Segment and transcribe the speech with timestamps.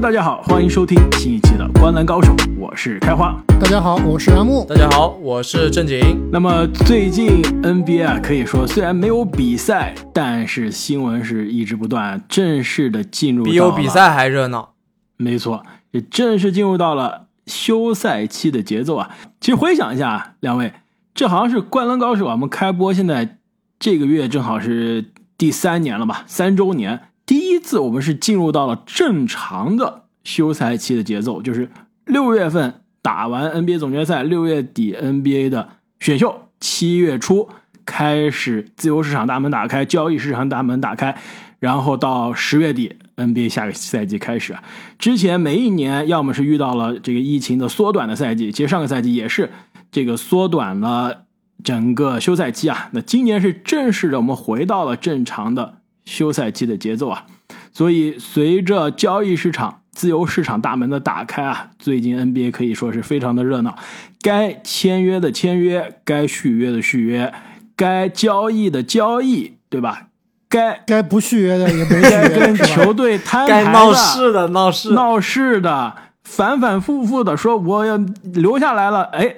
[0.00, 3.38] 大家好，欢迎收听新一期的《观澜高手》，我是开花。
[3.60, 4.64] 大家好，我是阿木。
[4.66, 6.00] 大家好，我是正经。
[6.32, 14.72] 那么最近 NBA 啊，可以说虽然没有比赛，但是新闻是一直不断，正式的进入比有比赛还热闹。
[15.18, 19.10] 没错，也正式进入到了休赛期的节奏啊。
[19.38, 20.72] 其实回想一下，啊两位，
[21.14, 23.36] 这好像是《灌篮高手》啊，我们开播现在
[23.78, 27.02] 这个月正好是第三年了吧，三周年。
[27.30, 31.70] 第一次我们是进入到了正常的休赛期的节奏，就是
[32.04, 35.68] 六月份打完 NBA 总决赛，六月底 NBA 的
[36.00, 37.48] 选秀，七月初
[37.84, 41.16] 开始自由市场大门打开，交易市场大门打开，
[41.60, 44.56] 然后到十月底 NBA 下个赛季开始。
[44.98, 49.52] 之前每一年要么是遇到了这个疫情的缩短的赛季，其实上个赛季也是
[49.92, 51.26] 这个缩短了
[51.62, 52.88] 整个休赛期啊。
[52.90, 55.76] 那今年是正式的，我们回到了正常的。
[56.04, 57.24] 休赛期的节奏啊，
[57.72, 63.76] 所以随着交易市场、自由市场大门的打开啊，最近 NBA 可以说是非常的热闹。
[64.22, 67.32] 该签约的签约，该续约的续约，
[67.74, 70.08] 该交易的交易，对吧？
[70.48, 79.32] 该该不续约的也没该跟球队摊牌的、闹事的、闹事闹事的，反反复复的说我要留下来了，哎，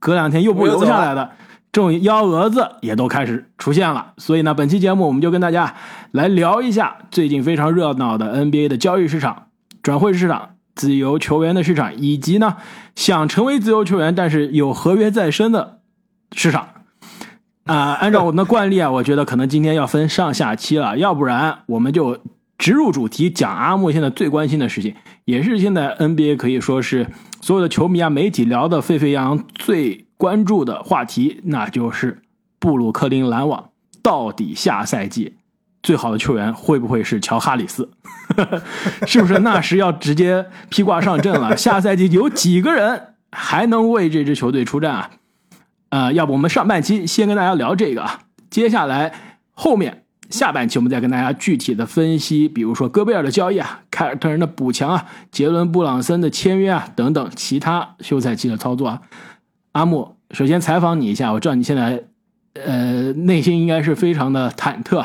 [0.00, 1.30] 隔两天又不留下来的。
[1.76, 5.74] 这种幺蛾子也都开始出现了，所以呢，本期节目我们就跟大家
[6.10, 9.48] 来聊一下最近非常热闹的 NBA 的交易市场、
[9.82, 12.56] 转会市场、自由球员的市场，以及呢
[12.94, 15.80] 想成为自由球员但是有合约在身的
[16.34, 16.66] 市场。
[17.64, 22.18] 啊，按照我们的惯例啊，我觉得可能今天要分上下期了，要不然我们就
[22.56, 24.94] 直入主题讲阿木现在最关心的事情，
[25.26, 27.08] 也是现在 NBA 可以说是
[27.42, 30.05] 所有的球迷啊、媒体聊的沸沸扬扬最。
[30.16, 32.22] 关注的话题，那就是
[32.58, 33.70] 布鲁克林篮网
[34.02, 35.36] 到底下赛季
[35.82, 37.90] 最好的球员会不会是乔哈里斯？
[39.06, 41.56] 是不是那时要直接披挂上阵了？
[41.56, 45.10] 下赛季有几个人还能为这支球队出战啊？
[45.90, 48.20] 呃，要不我们上半期先跟大家聊这个啊，
[48.50, 49.12] 接下来
[49.52, 59.02] 后面下半期我们再跟大家具体的分析，比如说戈贝尔的交易啊，凯尔特人的补强啊，杰伦布朗森的签约啊等等其他休赛期的操作啊。
[59.76, 62.02] 阿木，首先采访你一下，我知道你现在，
[62.54, 65.04] 呃，内心应该是非常的忐忑。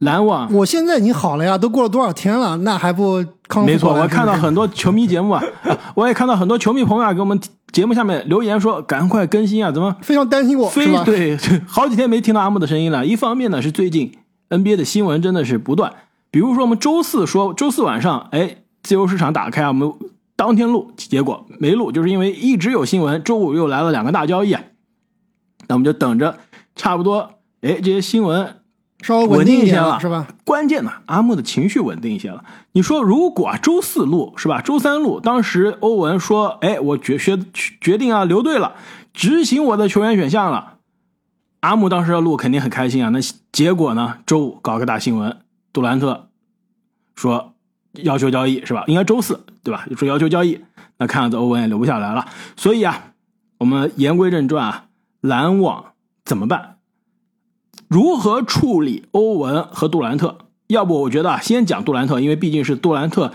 [0.00, 3.66] 篮网，我现在已经好了呀，都过了多少天了，那还不康复？
[3.66, 5.42] 没错，我看到很多球迷节目 啊，
[5.94, 7.40] 我也看到很多球迷朋友啊，给我们
[7.72, 10.68] 节目下面留言说，赶快更新啊，怎么非常担心我？
[10.68, 13.06] 非对， 好几天没听到阿木的声音了。
[13.06, 14.12] 一方面呢，是最近
[14.50, 15.90] NBA 的新闻真的是不断，
[16.30, 19.90] 比如说我们周四说，周四晚上，哎，自由市场打开啊，我们。
[20.36, 23.22] 当天录，结果没录，就是因为一直有新闻。
[23.22, 24.62] 周五又来了两个大交易啊，
[25.68, 26.38] 那我们就等着，
[26.74, 28.56] 差不多，哎，这些新闻
[29.00, 30.26] 稍微稳定一些了，是吧？
[30.44, 32.44] 关键呢，阿木的情绪稳定一些了。
[32.72, 34.60] 你说，如果周四录是吧？
[34.60, 37.38] 周三录，当时欧文说，哎，我决决
[37.80, 38.74] 决定啊，留队了，
[39.12, 40.78] 执行我的球员选项了。
[41.60, 43.10] 阿木当时要录，肯定很开心啊。
[43.10, 43.20] 那
[43.52, 44.18] 结果呢？
[44.26, 45.38] 周五搞个大新闻，
[45.72, 46.28] 杜兰特
[47.14, 47.53] 说。
[48.02, 48.84] 要求交易是吧？
[48.86, 49.86] 应该周四对吧？
[49.96, 50.60] 说要求交易，
[50.98, 52.26] 那看样子欧文也留不下来了。
[52.56, 53.12] 所以啊，
[53.58, 54.86] 我们言归正传啊，
[55.20, 55.92] 篮网
[56.24, 56.76] 怎么办？
[57.88, 60.38] 如何处理欧文和杜兰特？
[60.68, 63.32] 要不我觉得啊，先讲杜兰特，因为毕竟是杜兰特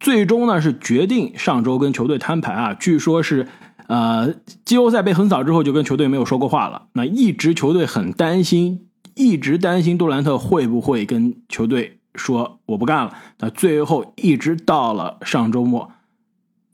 [0.00, 2.74] 最终呢是决定上周跟球队摊牌啊。
[2.74, 3.46] 据说是
[3.86, 4.34] 呃
[4.64, 6.86] 季后赛被横扫之后就跟球队没有说过话了。
[6.94, 11.97] 那一直球队很担心，一直担心杜兰特会不会跟球队。
[12.18, 15.90] 说我不干了，那最后一直到了上周末，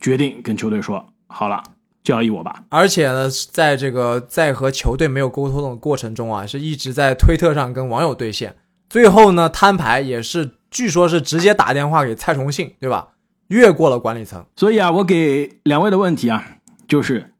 [0.00, 1.62] 决定跟球队说好了，
[2.02, 2.64] 交易我吧。
[2.70, 8.56] 而且呢，在这个在和球队没有沟通的过程中啊，是一直在推特上跟网友对线。
[8.88, 13.08] 最后呢，摊牌也是，据说是直接打电话给蔡崇信，对吧？
[13.48, 14.44] 越过了管理层。
[14.56, 16.58] 所以啊，我给两位的问题啊，
[16.88, 17.32] 就是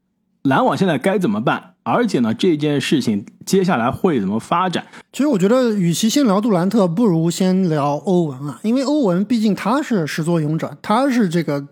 [0.43, 1.74] 篮网现在该怎么办？
[1.85, 4.87] 而且呢，这件事情接下来会怎么发展？
[5.11, 11.67] 其实我觉得，与其先聊杜兰特，不如先聊欧文啊，因为欧文毕竟他是始作俑者，他是这个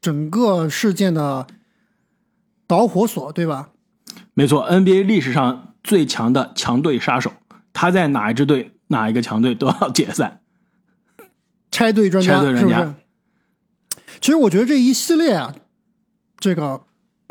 [0.00, 1.46] 整个事件的
[2.66, 3.68] 导火索，对吧？
[4.34, 7.30] 没错，NBA 历史上最强的强队杀手，
[7.72, 10.40] 他在哪一支队、哪一个强队都要解散，
[11.70, 12.94] 拆队专家是不是？
[14.20, 15.54] 其实我觉得这一系列啊，
[16.40, 16.82] 这个。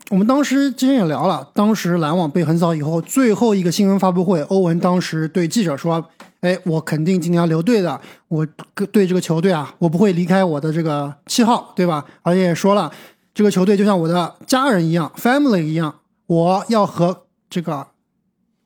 [0.09, 6.05] 我们当时之前也聊了，当时篮网被横扫以后，最后一个新闻发布会，欧文当时对记者说
[6.41, 8.45] ：“哎，我肯定今年要留队的，我
[8.91, 12.05] 对这个球队啊，我不会离开我的这个七号，对吧？
[12.21, 12.91] 而且也说了，
[13.33, 15.95] 这个球队就像我的家人一样，family 一样，
[16.27, 17.87] 我要和这个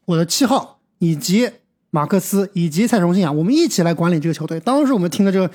[0.06, 1.52] 我的七号以及
[1.92, 4.60] 马克思以及蔡崇信啊，我们一起来管理这个球队。
[4.60, 5.50] 当时我们听的这个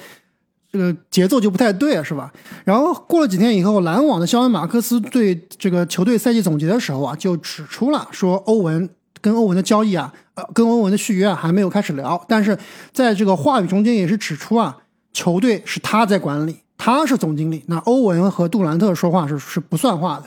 [0.72, 2.32] 这个节奏就不太对，是吧？
[2.64, 8.88] 然后过了几天以后，篮网的肖恩马克思对这个球队赛季总结的时候啊，就指出了说欧文
[9.20, 12.58] 跟欧文的交易啊，呃，跟欧文的续约啊还没有开始聊，但是
[12.92, 14.78] 在这个话语中间也是指出啊，
[15.12, 20.24] 球队是他在管理，他是总经理，那欧文和杜兰特说话是是不算话的。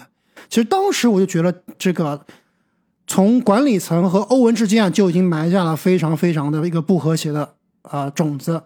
[0.47, 2.21] 其实当时我就觉得这个。
[3.07, 7.47] 从管理层和欧文之间啊，就已经埋下了非常非常的一个不和谐的
[7.83, 8.59] 啊种子。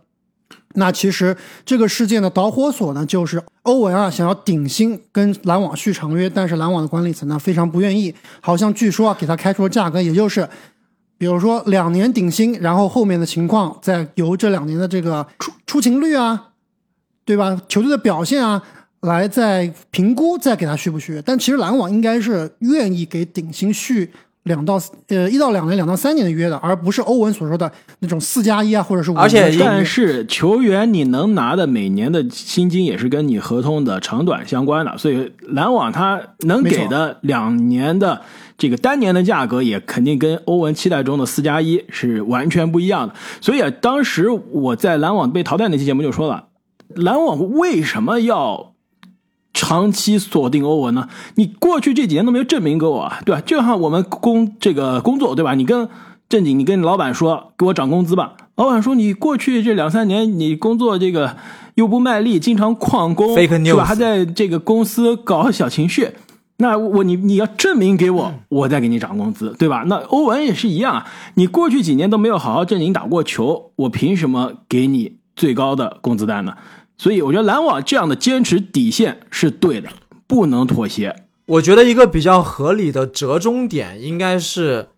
[0.75, 1.35] 那其实
[1.65, 10.47] 这个事件的导火索呢，就是欧文啊想要顶薪跟篮网续长约，但是篮网的管理层呢非常不愿意，好像据说啊给他开出的价格，也就是
[11.17, 16.49] 比如说两年顶薪，然后后面的情况再由这两年的这个出出勤率啊，
[17.25, 17.59] 对吧？
[17.67, 18.61] 球队的表现啊，
[19.01, 21.21] 来再评估再给他续不续约。
[21.23, 24.11] 但其实篮网应该是愿意给顶薪续。
[24.49, 29.15] 两到呃一到两年，两到三年的约的，而不是欧文所说的那种四加一啊，或者是五。
[29.15, 38.19] 而且，但是球员你能拿的每年的薪金也是跟你合同的长短相关的，所以篮网他能给的两年的
[38.57, 43.13] 这个单年的价格，也肯定跟欧文期待中的四加一是完全不一样的。
[43.39, 46.45] 所以啊，当时我在篮网被淘汰那期节目就说了，
[46.95, 48.73] 篮网为什么要？
[49.59, 51.09] 长期锁定欧文呢？
[51.35, 53.41] 你过去这几年都没有证明给我，对吧？
[53.45, 55.53] 就像我们工这个工作，对吧？
[55.53, 55.89] 你跟
[56.29, 58.35] 正经，你跟老板说给我涨工资吧。
[58.55, 61.35] 老板说你过去这两三年你工作这个
[61.75, 63.83] 又不卖力，经常旷工，是吧？
[63.83, 66.11] 还在这个公司搞小情绪。
[66.55, 69.83] 那我你你要证明给我，我再给你涨工资，对吧？
[69.87, 71.05] 那欧文也是一样啊。
[71.35, 76.53] 你过去几年都没有好好正经打过球，我凭什么给你最高的工资单呢？
[76.99, 79.89] 所以我觉得篮网这样的坚持底线是对的，
[80.27, 81.15] 不能妥协。
[81.45, 84.89] 我觉得一个比较合理的折中点应该是，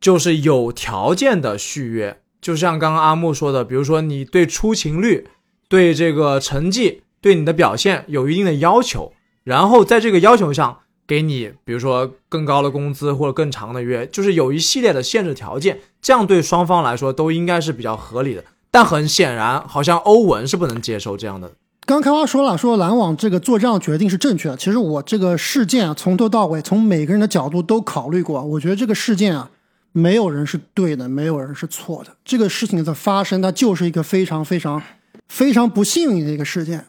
[0.00, 2.18] 就是有条件的续约。
[2.40, 5.28] 就像刚刚阿木说的，比如说你对出勤率、
[5.68, 9.12] 对这个成绩、对你的表现有一定的要求，
[9.44, 18.42] 然后在这个要求上给你，比如说更高的工资或者更长的约，就是有一系列的限制条件，这样对双方来说都应该是比较合理的。
[18.74, 21.52] 但很显然，好像欧文是不能接受这样的。
[21.86, 24.56] 刚开花说了，说篮网这个做这样决定是正确的。
[24.56, 28.42] 其实我这个事件啊，从头到尾，从每个人的角度都考虑过。
[28.42, 29.48] 我觉得这个事件啊，
[29.92, 32.10] 没有人是对的，没有人是错的。
[32.24, 34.82] 这个事情的发生，它就是一个非常非常
[35.28, 36.84] 非常不幸运的一个事件。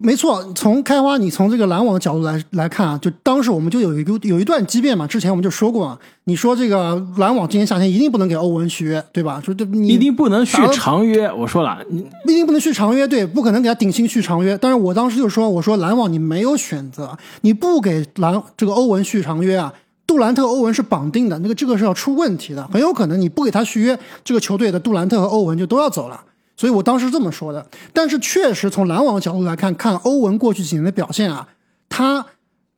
[0.00, 5.04] 没错，从开花，你从这个篮网的角度来来看啊，就当时我们就有一个有一段激辩嘛。
[5.08, 9.42] 之前我们就说过啊，你说这个篮网今年夏天一定不能给欧文续约，对吧？
[9.44, 11.28] 说这你一定不能续长约。
[11.32, 14.56] 我说了，你一定不能续长约，对，不可能给他顶薪续长约。
[14.56, 19.74] 但是我当时就说，我说篮网你没有选择，你不给篮这个欧文续长约啊，
[20.06, 26.20] 杜兰特欧文是绑定的，那个这个是要出问题的，很有可能你不给他续约，这个球队的杜兰特和欧文就都要走了。
[26.58, 31.46] 所以我当时这么说的，但是确实从篮网的角度来看，看欧文过去几年的表现啊，
[31.88, 32.26] 他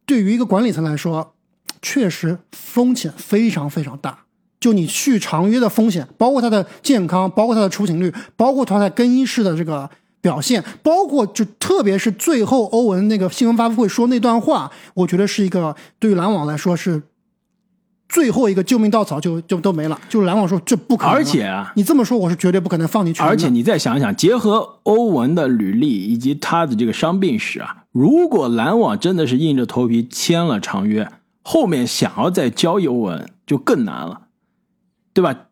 [0.05, 1.33] 对于一个管理层来说，
[1.81, 4.19] 确实风险非常非常大。
[4.61, 9.89] 就你续长约的风险，包括他的健康，包括他的出勤率，包括他在更衣室的这个
[10.21, 17.03] 表现，包括就特别是最后欧文那个新闻发布会说那段话，我觉得是一个对于篮网来说是。
[18.11, 21.15] 最后一个救命稻草就就都没了，就是篮网说这不可能。
[21.15, 23.23] 而且啊，你这么说我是绝对不可能放你去。
[23.23, 31.09] 而且你再想想，结合欧文的履历以及他的这个伤病史啊，如果篮网真的是硬着头皮签了长约，
[31.43, 34.23] 后面想要再交易欧文就更难了，
[35.15, 35.47] 对吧？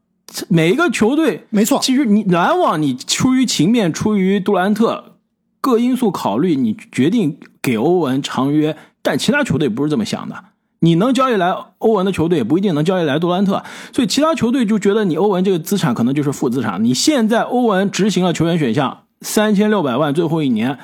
[0.49, 5.17] 每一个球队没错，其实你篮网你出于情面，出于杜兰特
[5.61, 10.45] 各因素考虑，你决定给欧文长约，但其他球队不是这么想的。
[10.81, 16.85] 你能交易来欧文的球队，也不一定能交易来杜兰特，所以其他球队就觉得你欧文这个资产可能就是负资产。
[16.85, 20.79] 你现在欧文执行了球员选项，三千六百万最后一年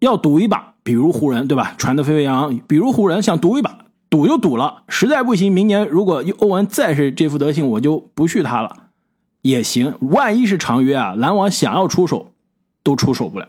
[0.00, 1.74] 要赌一把，比如湖人对吧？
[1.78, 3.78] 传的沸沸扬扬，比如湖人想赌一把，
[4.10, 8.76] 赌就赌了，实在不行，明年如果欧文再是这副德行，我就不续他了，
[9.42, 9.94] 也行。
[10.00, 12.32] 万一是长约啊，篮网想要出手
[12.82, 13.46] 都出手不了。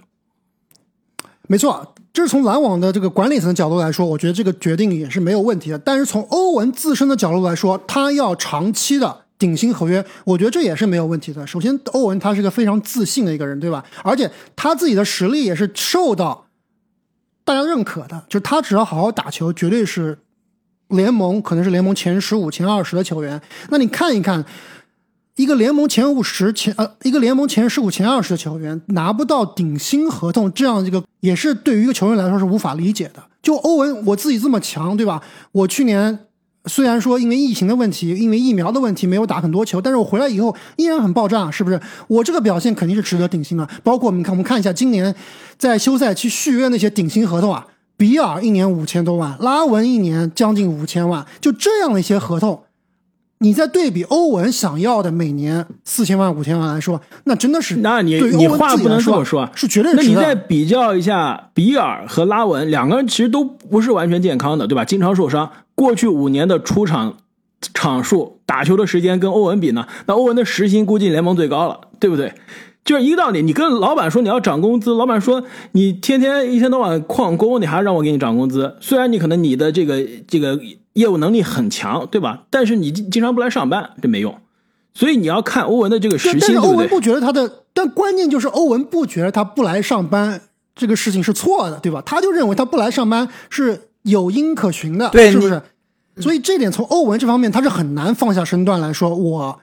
[1.48, 1.96] 没错。
[2.12, 5.78] 这是从篮网的这个管理层角度来说，我觉得这个决定也是没有问题的。
[5.78, 11.46] 但是从欧文自身的角度来说，他要长期的顶薪合约，我觉得这也是没有问题的。
[11.46, 13.84] 首先，欧文他是个非常自信的一个人，对吧？
[14.04, 16.48] 而且他自己的实力也是受到
[17.46, 20.18] 大家认可的，就他只要好好打球，绝对是
[20.88, 23.40] 联盟可能是联盟前十五、前二十的球员。
[23.70, 24.44] 那你看一看。
[25.40, 33.24] 一个联盟前五十前呃，一个联盟前十五前二十的球员拿不到顶薪合同，这样一个也是对于一个球员来说是无法理解的。
[33.42, 35.22] 就欧文，我自己这么强，对吧？
[35.54, 36.26] 我去年
[36.66, 41.80] 虽然说因为疫情的问题，因为疫苗的问题没有打很多球，但是我回来以后依然很爆炸，是不是？
[42.10, 43.66] 我这个表现肯定是值得顶薪的。
[43.82, 45.16] 包括我们看，我们看一下今年
[45.58, 47.66] 在休赛期续约那些顶薪合同啊，
[47.96, 52.62] 比尔一年五千多万，拉文一年将近五千万，就这样的一些合同。
[53.42, 64.84] 你在对比欧文想要的每年四千万五千万来说，那真的是那你你话不能这么说，是绝对那你再比较一下比尔和拉文，两个人其实都不是完全健康的，对吧？
[64.84, 65.50] 经常受伤。
[65.74, 67.16] 过去五年的出场
[67.74, 72.34] 场数、打球的时间跟欧文比呢，那欧文的时薪估计联盟最高了，对不对？
[72.86, 75.44] 就是一个道理，你跟老板说你要涨工资，老板说
[75.74, 78.76] 你天天一天到晚旷工，你还让我给你涨工资？
[78.80, 80.60] 虽然你可能你的这个这个
[80.94, 82.44] 业务能力很强，对吧？
[82.50, 84.36] 但是你经经常不来上班，这没用。
[84.96, 86.70] 所以你要看欧文的这个时对，但薪，对不对？
[86.70, 90.42] 是欧文不觉得他的，但关键就是欧文不觉得他不来上班
[90.76, 92.02] 这个事情是错的，对吧？
[92.06, 95.62] 他就认为他不来上班是有因可循的，是不是？
[96.18, 99.60] 所以这点从欧文这方面他是很难放下身段来说，我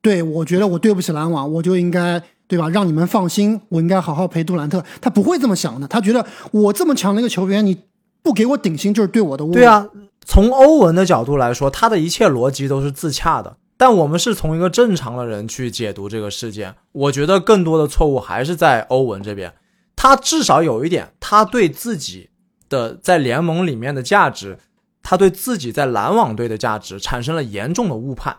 [0.00, 2.20] 对我觉得我对不起篮网，我就应该
[2.52, 2.68] 对吧？
[2.68, 4.84] 让你们放心，我应该好好陪杜兰特。
[5.00, 7.74] 他不会这么想的，他觉得我这么强的一个球员，你
[8.22, 9.54] 不给我顶薪就是对我的侮辱。
[9.54, 9.88] 对啊，
[10.26, 13.56] 从欧文的角度来说，他的一切逻辑都是自洽的。
[13.78, 19.54] 但我们是从一个正常的人去解读这个事件，我觉得更多的错误还是在欧文这边。
[19.96, 22.28] 他至少有一点，他对自己
[22.68, 24.58] 的在联盟里面的价值，
[25.02, 28.36] 他对自己在篮网队的价值产生了严重的误判，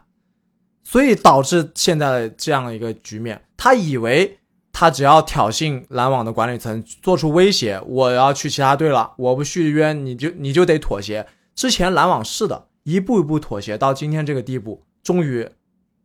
[0.83, 3.41] 所以导致现在这样一个局面。
[3.57, 4.39] 他以为
[4.71, 11.25] 他只要挑衅篮网的管理层，做出威胁，我要去其他队了，我不续约你就你就得妥协。
[11.55, 15.47] 之前篮网是的，一步一步妥协到今天这个地步，终于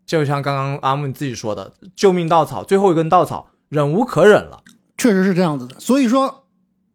[0.06, 4.62] 就像刚刚阿木自己说的，救命稻草，最后一根稻草，忍无可忍了。
[4.96, 5.80] 确实是这样子的。
[5.80, 6.44] 所以说，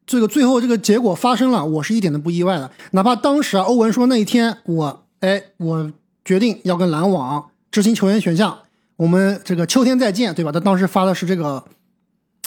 [0.05, 2.69] 这个最后这个结果发生了，我是一点都不意外的。
[2.91, 5.91] 哪怕当时啊，欧文说那一天我哎我
[6.23, 8.55] 决定要跟篮网执行球员选项，
[8.97, 10.51] 我们这个秋天再见，对吧？
[10.51, 11.63] 他当时发的是这个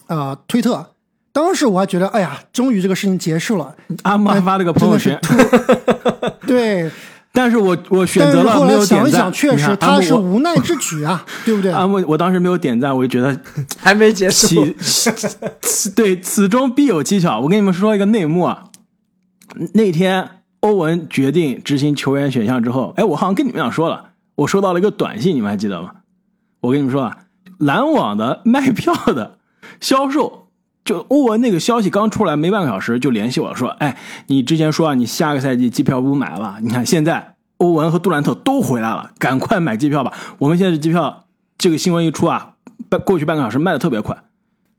[0.06, 0.92] 呃推特，
[1.33, 3.75] 当时我还觉得哎呀，终于这个事情结束了。
[4.04, 5.21] 阿木还发了个朋友圈，
[6.47, 6.88] 对，
[7.33, 9.00] 但是我我选择了没后来有点赞。
[9.00, 11.73] 想一想，确实他是无奈之举啊， 对不对？
[11.73, 13.37] 阿木，我当时没有点赞，我就觉得
[13.76, 14.64] 还没结束，
[15.61, 17.40] 此对此中必有蹊跷。
[17.40, 18.68] 我跟你们说一个内幕啊，
[19.75, 25.90] 那天欧文决定执行球员选项之后，哎，我好像跟你们俩说了，我收到了一个短信，你们还记得吗？
[26.60, 27.18] 我跟你们说啊，
[27.58, 29.38] 篮网的卖票的
[29.80, 30.48] 销售，
[30.84, 40.12] 就欧文那个消息刚出来没半个小时就联系我说，哎，你之前说啊，你下个赛季机票不买了，你看现在欧文和杜兰特都回来了，赶快买机票吧。
[40.38, 41.24] 我们现在这机票，
[41.56, 42.54] 这个新闻一出啊，
[42.88, 44.16] 半过去半个小时卖的特别快。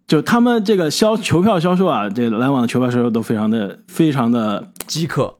[0.05, 5.35] 就他们这个销球票销售啊，这篮网的球票销售都非常的非常的饥渴。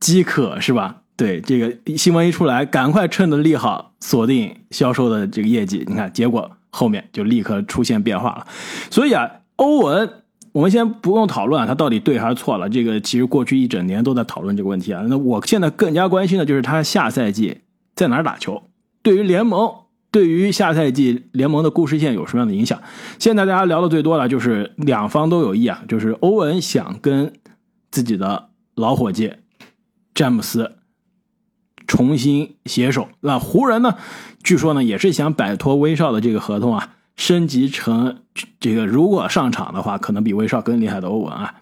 [0.00, 1.02] 饥渴是吧？
[1.20, 5.84] 对，这个新闻一出来，赶快趁着利好锁定销售的这个业绩。
[5.86, 8.46] 你看，结果后面就立刻出现变化了。
[8.90, 10.10] 所以啊，欧文，
[10.52, 12.70] 我们先不用讨论啊，他到底对还是错了。
[12.70, 15.04] 这个其实过去一整年都在讨论这个问题啊。
[15.10, 17.58] 那我现在更加关心的就是他下赛季
[17.94, 18.62] 在哪儿打球，
[19.02, 19.70] 对于联盟，
[20.10, 22.80] 对于下赛季联盟的故事线有什么样的影响？
[23.18, 27.30] 现在大家聊的最多的就是两方都有意啊，就是欧文想跟
[27.90, 29.34] 自己的老伙计
[30.14, 30.76] 詹姆斯
[31.90, 33.08] 重新携手。
[33.18, 33.96] 那湖人呢？
[34.44, 38.18] 据说呢也是想摆脱威少的这个合同啊，升级成
[38.60, 41.56] 这个如果上场的话，可能比威少更厉害的欧文啊。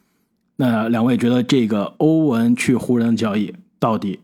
[0.56, 4.20] 那两位觉得这个欧文去湖人交易到底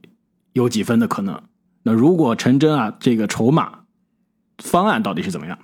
[0.53, 1.41] 有几分的可能？
[1.85, 3.79] 那如果成真啊，这个筹码
[4.59, 5.59] 方案到底是怎么样？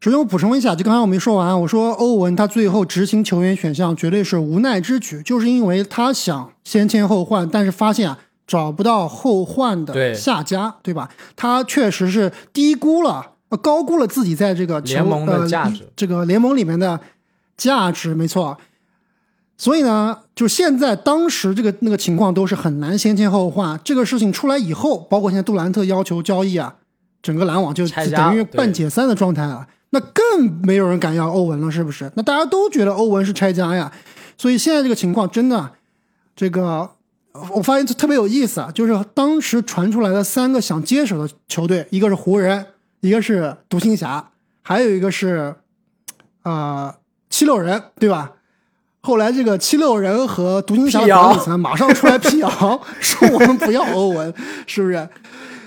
[0.00, 8.18] 首先我补充一下，就刚才我没说完，我说欧文他最后执行球员选项绝对是无奈之举，就是因为他想先签后换，但是发现啊
[8.50, 11.08] 找不到后换的下家，对吧？
[11.36, 16.98] 他确实是低估了、呃高估了自己在这个球联盟的呃价值这个联盟里面的
[17.56, 18.58] 价值，没错。
[19.56, 23.78] 所以呢，就现在当时这个那个情况都是很难先签后换。
[23.84, 26.74] 这个事情出来以后，包括现在杜兰特要求交易啊，
[27.22, 29.64] 整个篮网就等于半解散的状态了。
[29.90, 32.10] 那更没有人敢要欧文了，是不是？
[32.16, 33.92] 那大家都觉得欧文是拆家呀。
[34.36, 35.70] 所以现在这个情况真的，
[36.34, 36.90] 这个
[37.32, 42.66] 我发现特别有意思啊，就是当时传出来的三个想接手的球队，一个是湖人，
[43.00, 44.30] 一个是独行侠，
[44.62, 45.54] 还有一个是
[46.42, 46.94] 呃
[47.28, 48.32] 七六人，对吧？
[49.00, 52.48] 后来这个七六人和独行侠管理层马上出来辟谣，
[53.00, 54.34] 说我们不要欧文，
[54.66, 55.08] 是不是？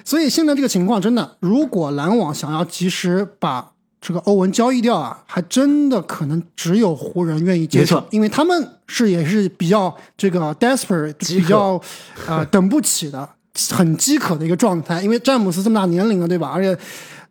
[0.06, 3.72] 所以现在这个情况真的，如果篮网想要及时把
[4.06, 11.82] 这个欧文交易掉啊，还真的可能只有湖人愿意接受，因为他们是也是比较这个 desperate，比较
[12.28, 13.30] 呃 等不起的，
[13.72, 15.02] 很饥渴的一个状态。
[15.02, 16.52] 因为詹姆斯这么大年龄了，对吧？
[16.54, 16.78] 而且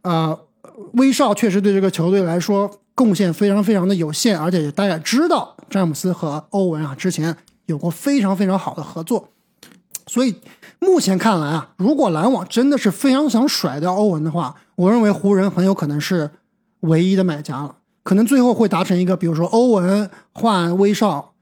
[0.01, 0.37] 呃，
[0.95, 7.37] 威少确实对这个球队来说贡献非常非常的有限，而且大家也知道詹姆斯和欧文啊之前
[7.67, 9.29] 有过非常非常好的合作，
[10.07, 10.35] 所以
[10.79, 16.31] 目前看来啊，如果篮网真的是非常想甩掉欧文的话，我认为湖人很有可能是
[16.83, 17.75] 唯一的买家了，
[18.05, 21.33] 可能最后会达成一个，比如说欧文换威少，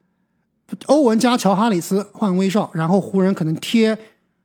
[0.86, 3.98] 欧文加乔哈里斯换威少，然后湖人可能贴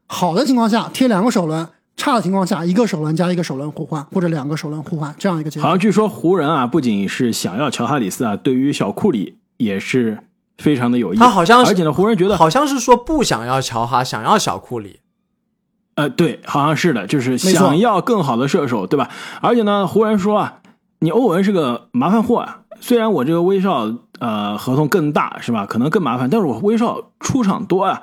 [0.07, 5.63] 好的情况下贴两个首轮，差的情况下一个首轮加一个首轮互换，或者两个首轮互换这样一个结果。
[5.63, 10.19] 好像据说湖人啊，不仅是想要乔哈里斯啊，对于小库里也是
[10.57, 11.17] 非常的有意。
[11.17, 15.01] 他好像是而且呢，湖人觉得好像是说不想要乔哈，想要小库里。
[15.95, 19.09] 呃，对，好像是的，就是想要更好的射手，对吧？
[19.41, 20.59] 而且呢，湖人说啊，
[21.05, 22.61] 你欧文是个麻烦货啊。
[22.81, 28.01] 虽然我这个威少呃合同更大是吧，可能更麻烦，但是我威少出场多啊，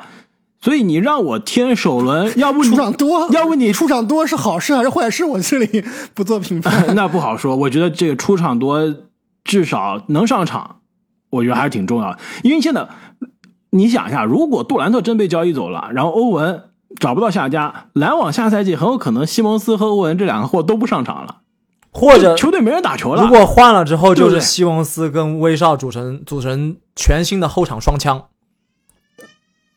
[0.61, 5.25] 所以你让我添首轮，要不你出场多，要不你出场多是好事还是坏事？
[5.25, 6.95] 我这里不做评判。
[6.97, 7.55] 那不好说。
[7.55, 8.83] 我觉得这个出场多，
[9.45, 10.77] 至少能上场，
[11.31, 12.19] 我觉得还是挺重要的。
[12.43, 12.89] 因为现在
[13.71, 16.63] 你想一下，如果杜兰特真被交易走了，然后欧文
[16.99, 21.42] 找不到下家，篮网下赛季很有可能西蒙斯和欧文这两个货都不上场了，
[21.93, 23.23] 或者球队没人打球了。
[23.23, 28.25] 如果换了之后，就是西蒙斯跟威少组成组成全新的后场双枪。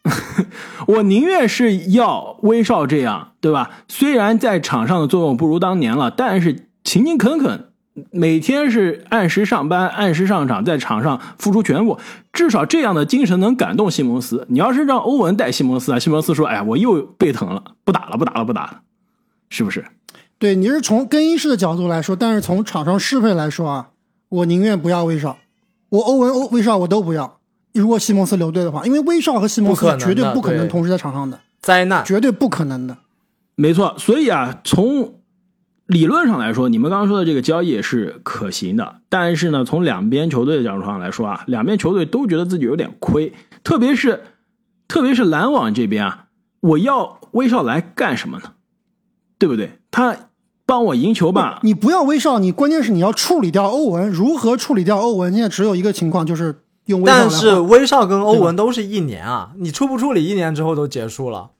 [0.88, 3.72] 我宁愿是要威少这样，对吧？
[3.88, 7.69] 虽然在场上的作用不如当年了，但是勤勤恳恳，
[8.12, 12.00] 每天是按时上班、按时上场，在场上付出全部，
[12.31, 14.45] 至少这样的精神能感动西蒙斯。
[14.50, 18.81] 你要是让欧文带西蒙斯啊，西蒙斯说：“哎呀，我又背疼了，不打了，不打了，不打了。”
[19.50, 19.86] 是不是？
[20.38, 23.89] 对，你是从更衣室的角度来说，但是从场上适配来说啊，
[24.30, 25.38] 我宁愿不要威少，
[25.89, 27.39] 我欧文、欧威少我都不要。
[27.74, 32.98] 如果西蒙斯留队的话，因为威少和西蒙斯绝对不可能同时在场上的，灾难，绝对不可能的。
[33.56, 35.19] 没错，所以啊，从
[35.86, 39.02] 理论上来说，你们刚刚说的这个交易是可行的。
[39.08, 44.24] 但是呢，从两边球队的角度上来说啊，两边球队都觉得自己有点亏，特别是
[44.88, 46.26] 特别是篮网这边啊，
[46.60, 48.54] 我要威少来干什么呢？
[49.38, 49.80] 对不对？
[49.95, 50.13] 他
[50.65, 54.10] 帮我赢球吧，你不要威少，你关键是你要处理掉欧文。
[54.10, 55.31] 如何处理掉欧文？
[55.31, 61.51] 现在只有一个情况，就是用威少但是威少跟欧文都是一年啊，你处不处理一年之后都结束了。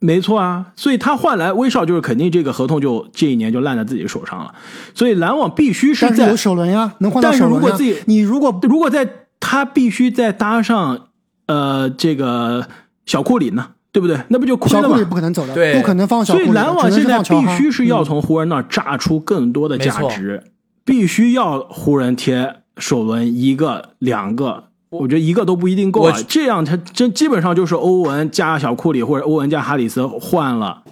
[0.00, 4.52] 没错啊，所以他换来威少，就是肯定这个合同就这一年就烂在自己手上了。
[4.92, 7.64] 所以篮网必须是在但是有首轮呀，能换到但是首轮呀。
[7.64, 11.10] 如果自己你如果如果在他必须再搭上
[11.46, 12.66] 呃这个
[13.04, 14.14] 小库里呢，对不对？
[14.28, 15.04] 那不就亏了吗小库里？
[15.06, 20.44] 不可能走的，对不可能放小库，所以篮网现在必须是要嗯从湖人那儿榨出更多的价没值，
[20.84, 24.64] 必须要湖人贴首轮一个两个。
[24.90, 30.82] 我觉得一个都不一定够啊我，这样他真基本上就是欧文加小库里或者欧文加哈里斯换了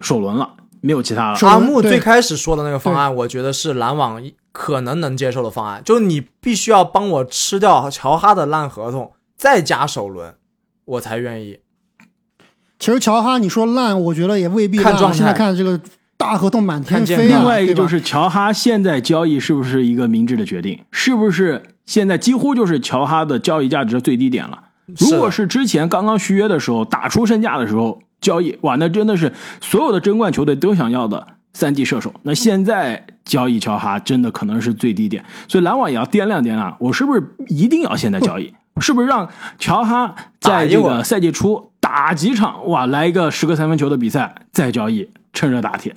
[0.00, 1.38] 首轮了，没有其他了。
[1.42, 10.34] 阿木最开始说的那个方案，我觉得是篮网可能能接受的方案，就是你必须要帮我吃掉乔哈的烂合同，再加首轮，
[10.84, 11.58] 我才愿意。
[12.78, 14.94] 其实乔哈你说烂，我觉得也未必烂。
[14.94, 15.80] 看现在看这个
[16.16, 20.78] 大合同满天飞啊，另外一个就是乔哈现在交易是不是一个明智的决定？
[20.90, 24.58] 是不是现在几乎就是乔哈的交易价值的最低点了？
[24.98, 32.12] 如果是之前刚刚续约的时候打出身价的时候交易，哇，那真的是所有的争冠球队都想要的三 D 射手。
[32.22, 38.52] 那现在交易乔哈真的可能是最低点，所以篮网也要掂量掂量，我是不是一定要现在交易？
[38.80, 45.94] 是不是让乔哈在这个赛季初打几场，哇，来一个十个三分球的比赛再交易，趁热打铁？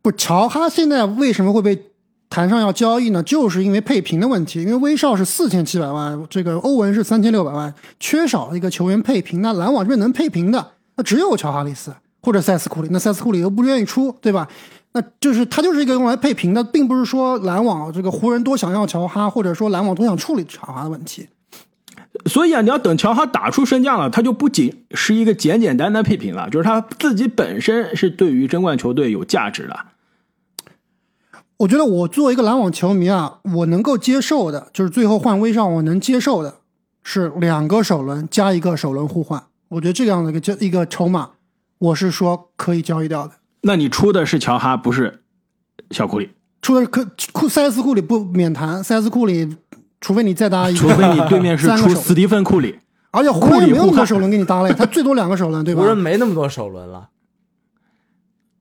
[0.00, 1.78] 不，乔哈现在为什么会被
[2.30, 3.22] 谈上要交易呢？
[3.22, 4.62] 就是因为配平的问题。
[4.62, 9.42] 因为威少是四千七百万，这个欧文是三千六百万，缺少一个球员配平。
[9.42, 12.88] 那篮网这边能配平的，那只有乔哈里斯或者塞斯库里。
[12.90, 14.48] 那塞斯库里又不愿意出，对吧？
[14.94, 21.28] 那就是他就是一个用来配平的，并不是说篮网这个湖人多想要乔哈，或者说篮网多想处理乔哈的问题。
[22.26, 29.76] 所以啊，你要等乔哈打出身价了，他就不仅是一个简简单单配平了，就是他自己本身是对于争冠球队有价值的。
[31.58, 36.56] 我觉得我作为一个篮网球迷啊，我能够接受的，就是最后换威少，我能接受的
[37.02, 39.42] 是两个首轮加一个首轮互换。
[39.68, 41.30] 我觉得这样的一个交一个筹码，
[41.78, 43.34] 我是说可以交易掉的。
[43.62, 45.22] 那你出的是乔哈，不是
[45.90, 49.56] 小库里，出的可库塞斯库里不免谈，塞斯库里，
[50.04, 52.78] 除非你再搭一个，除非你对面是 出斯蒂芬库里。
[53.10, 55.86] 而且湖库里人没有那么多首轮给你搭了， 他最多两个首轮，对吧湖？
[55.86, 57.08] 人没那么多首轮了，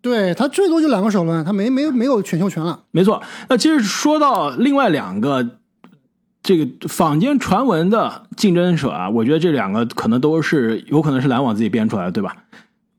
[0.02, 2.84] 对他最多就两个首轮，他没没没有选秀权了。
[2.92, 3.22] 没错。
[3.50, 5.58] 那其实说到另外两个
[6.42, 12.38] 这个坊间传闻的竞争者啊，我觉得这两个可能都是有可能是篮网自己编出来的，对吧？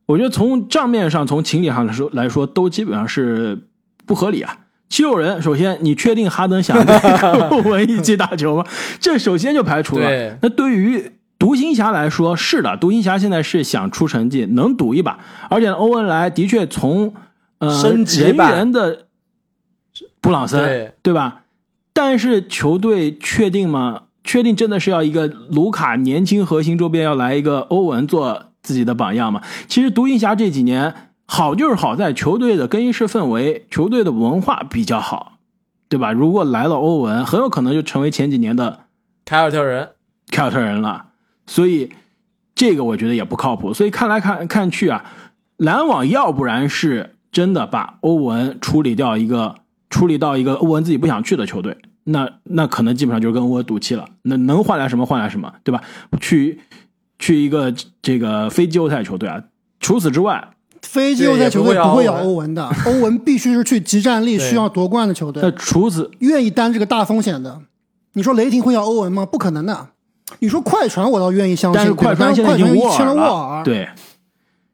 [0.04, 3.66] 我觉得从账面上、从情理上来说来说，都基本上是
[4.04, 4.58] 不合理啊。
[4.88, 8.64] 七六人，首先你确定哈登想 跟欧文一起打球吗？
[9.00, 10.06] 这首先就排除了。
[10.06, 15.18] 对那对于独行侠来说，是的，独行侠现在是想出成绩，能赌一把。
[15.50, 17.12] 而且欧文来的确从
[17.58, 19.06] 呃升级员的
[20.20, 21.42] 布朗森，对对吧？
[21.92, 24.02] 但是球队确定吗？
[24.22, 29.42] 确定真的是要一个卢卡年轻核心周边要来一个欧文做自己的榜样吗？
[29.68, 30.94] 其实独行侠这几年
[31.26, 35.38] 好就是好在球队的更衣室氛围、球队的文化比较好，
[35.88, 36.12] 对吧？
[36.12, 38.80] 如果来了欧文，很有可能就成为前几年的
[39.24, 39.90] 凯尔特人，
[40.30, 41.06] 凯尔特人了。
[41.46, 41.90] 所以
[42.54, 43.72] 这个我觉得也不靠谱。
[43.72, 45.04] 所以看来看看去啊，
[45.56, 49.56] 篮网要不然是真的把欧文处理掉一个，
[49.90, 54.06] 处理到一个欧文自己不想去的球队，那那可能基本上就是跟欧文赌气了。
[54.22, 55.82] 那能换来什么换来什么，对吧？
[56.20, 56.60] 去
[57.18, 59.42] 去一个这个非季后赛球队啊。
[59.80, 60.53] 除此之外，
[60.84, 67.60] 非季后赛球队不不会咬欧欧文的， 欧文必须是去集战力、需要夺冠的球那队，除此愿意担这个大风险的。
[68.12, 69.26] 你说雷霆会咬欧文吗？
[69.26, 69.88] 不可能的。
[70.38, 73.88] 你说快船，我倒愿意相信，但是快船快现在已经签了沃尔，，对，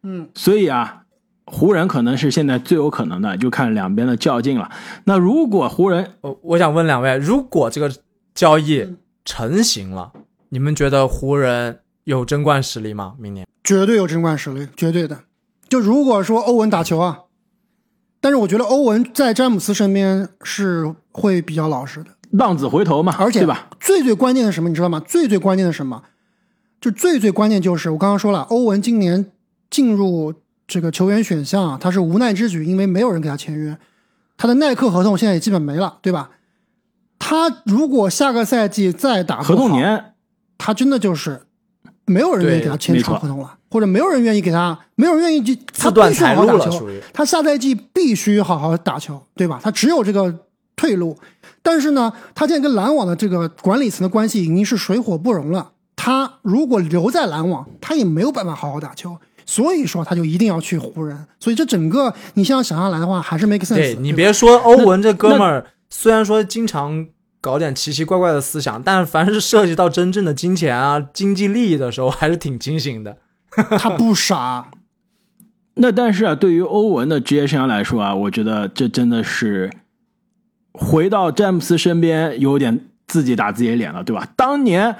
[0.02, 1.02] 嗯，所以啊，
[1.46, 4.70] 湖人可能是现在最有可能的，就看两边的较劲了。
[5.04, 7.90] 那如果湖人我我想问两位，如果这个
[8.34, 10.12] 交易嗯成型了，
[10.50, 13.14] 你们觉得湖人有争冠实力吗？
[13.18, 13.46] 明年？
[13.64, 15.18] 绝对有争冠实力，绝对的。
[15.70, 17.20] 就如果说欧文打球啊，
[18.20, 23.68] 但是我觉得欧文在詹姆斯身边是会比较老实的，浪子回头嘛，而且对吧？
[23.80, 25.00] 最最关键的是什么，你知道吗？
[25.00, 26.02] 最最关键的是什么？
[26.80, 29.30] 就最最关键就是我刚刚说了，欧文今年
[29.70, 30.34] 进入
[30.66, 33.78] 这个球员选项啊，他是无奈之举，因为没有人给他签约，
[34.36, 36.30] 他的耐克合同现在也基本没了，对吧？
[37.18, 40.14] 他如果下个赛季再打不合同好年
[40.58, 41.42] 他真的就是
[42.10, 49.60] 没有人愿意给他签长合同了，或者没有人愿意给他，没有人愿意去，他自断必须好好打球他下赛季必须好好打球，对吧？
[49.62, 50.34] 他只有这个
[50.74, 51.16] 退路。
[51.62, 55.72] 但是呢，他现在跟篮网的这个管理层的关系已经是水火不容了。
[55.94, 61.26] 他如果留在篮网，他也没有办法好好打球，所以说他就一定要去湖人。
[61.38, 67.06] 所以这整个你现在想下来的话，还是 make sense 你别说欧文这哥们儿，虽然说经常
[67.40, 73.16] 搞点奇奇怪怪的思想，但凡是涉及到真正的金钱啊、经济利益的时候，还是挺清醒的。
[73.78, 74.70] 他不傻，
[75.74, 79.70] 那但是啊，对于欧文的职业生涯来说啊，我觉得这真的是
[80.72, 84.28] 回到詹姆斯身边，有点自己打自己脸了，对吧？
[84.36, 84.94] 当年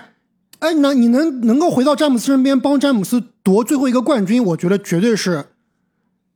[0.59, 5.47] 哎，那你能能够回到詹姆斯身边，帮詹姆斯夺最后一个冠军，我觉得绝对是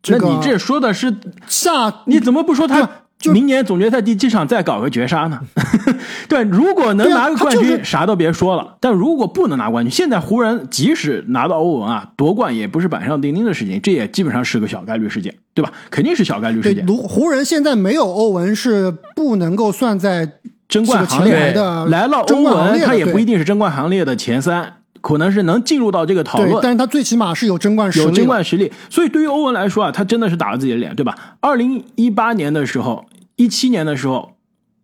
[0.01, 1.17] 这个那你这说的是，
[1.49, 2.89] 下你怎么不说他
[3.19, 5.41] 就明年总决赛第七场再搞个绝杀呢？
[6.29, 8.77] 对，如果能拿个冠军，他就是啥都别说了。
[8.81, 15.73] 但如果不能拿冠军，现在湖人即使拿到欧文啊，夺冠也不是板上钉钉的事情，这也基本上是个小概率事件，对吧？
[15.91, 16.85] 肯定是小概率事件。
[16.87, 20.29] 如湖人现在没有欧文是不能够算在
[20.69, 26.59] 争冠行列的来了欧文，他也不一定是争冠行列的前三，可能是能进入到这个讨，论。
[26.63, 31.37] 但是他最起码是有争冠实力有，争冠实力，所以对于欧文来说啊，他真的是打了自己的脸，对吧？
[31.41, 33.05] 二零一八年的时候，
[33.37, 34.37] 一七年的时候，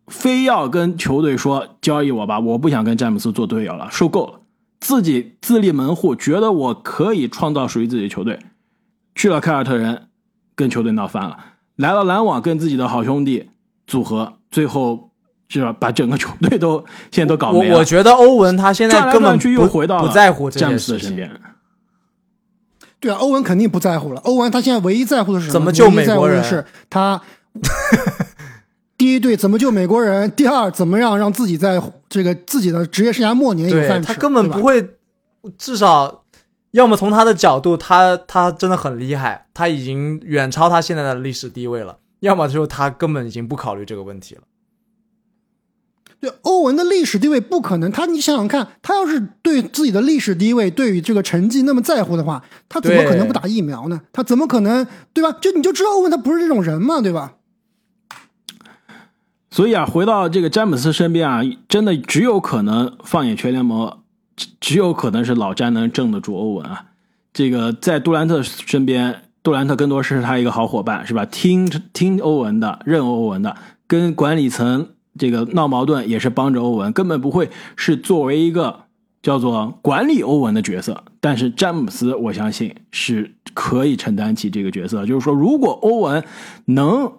[0.08, 4.40] 非要跟球队说交易我吧，我不想跟詹姆斯做队友了，受够了，
[4.78, 8.38] 自己自立门户，觉得我可以创造属于自己的球队，
[9.14, 10.08] 去了凯尔特人，
[10.54, 11.38] 跟球队闹翻了，
[11.76, 13.48] 来了篮网，跟自己的好兄弟
[13.86, 15.09] 组合，最后
[15.50, 17.78] 是吧，把整个球队都现在都搞我没了。
[17.78, 20.98] 我觉得欧文他现在根本转去又不回到了不在乎这詹姆些事情。
[20.98, 21.30] 斯的身边。
[23.00, 24.20] 对啊，欧文肯定不在乎了。
[24.20, 27.20] 欧文他现在唯一在乎的是什怎么救美国人是他
[28.96, 34.06] 第一对怎么救美国人，第二怎么样让自己在这个自己的职业生涯末年有饭吃。
[34.06, 34.90] 他根本不会，
[35.56, 36.24] 至少
[36.72, 44.42] 要么从他的角度，他他真的很厉害，他已经远超他现在的历史地位了；要么就是他根本已经不考虑这个问题了。
[46.20, 54.00] 对欧文的历史地位不可能，他你想想看，他要是对自己的历史地位、对于这个成绩那么在乎的话，他怎么可能不打疫苗呢？
[54.12, 55.32] 他怎么可能对吧？
[55.40, 57.32] 就你就知道欧文他不是这种人嘛，对吧？
[59.50, 63.98] 所以啊，回到这个詹姆斯身边啊，真的只有可能放眼全联盟，
[64.36, 66.84] 只只有可能是老詹能镇得住欧文啊。
[67.32, 71.24] 这个在杜兰特身边，杜兰特更多是他一个好伙伴，是吧？
[71.24, 73.56] 听听欧文的，认欧文的，
[73.86, 78.84] 跟管理层这个闹矛盾也是帮着欧文，根本不会是作为一个
[79.22, 85.04] 叫做管理欧文的角色，但是詹姆斯我相信是可以承担起这个角色。
[85.04, 86.24] 就是说，如果欧文
[86.66, 87.12] 能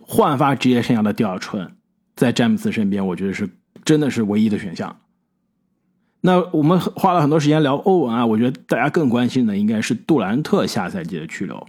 [0.00, 1.70] 焕发职业生涯的第二春，
[2.16, 3.48] 在詹姆斯身边，我觉得是
[3.84, 4.96] 真的是唯一的选项。
[6.20, 11.66] 那我们花了很多时间聊欧文啊，我觉得大家更关心的应该是杜兰特下赛季的去留。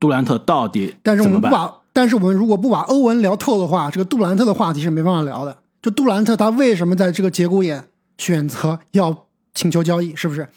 [0.00, 1.68] 杜兰特到底但是我们不怎么办？
[1.68, 5.58] 把，但是我们如果不把欧文聊透的话，这个杜兰特的话题是没办法聊的。
[5.82, 10.48] 就杜兰特他为什么在这个节骨眼选择要请求交易，是不是？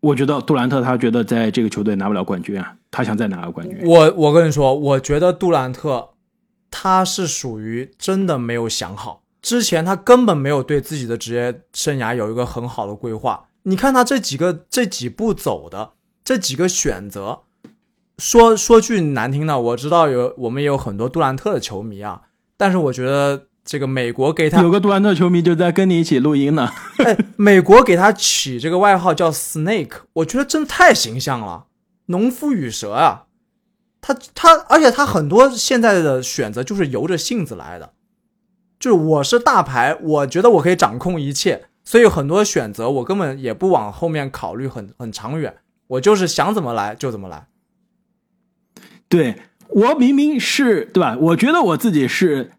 [0.00, 3.78] 我觉得杜兰特他觉得在这个球队拿不了冠军啊，他想再拿个冠军。
[3.84, 6.08] 我我跟你说，我觉得杜兰特
[6.68, 13.44] 他是属于真的没有想好，之前他根本没有对自己的职业生涯有一个很好的规划。
[13.62, 15.92] 你看他这几个这几步走的
[16.24, 17.42] 这几个选择，
[18.22, 22.22] 说说句难听的，我知道有我们也有很多杜兰特的球迷啊，
[22.56, 26.70] 但是我觉得这个美国给他有个杜兰特球迷就在跟你一起录音呢。
[27.04, 31.66] 哎，美国给他起这个外号叫 Snake，我觉得真太形象了，
[32.06, 33.24] 农夫与蛇啊。
[34.00, 37.92] 他他，而且他很多现在的选择就是由着性子来的，
[38.78, 45.56] 就是我是大牌，我觉得我可以掌控一切，所以很多选择我根本也不往后面考虑很很长远，
[45.88, 47.48] 我就是想怎么来就怎么来。
[49.12, 49.36] 对
[49.68, 51.18] 我明明是对吧？
[51.20, 52.52] 我觉得我自己是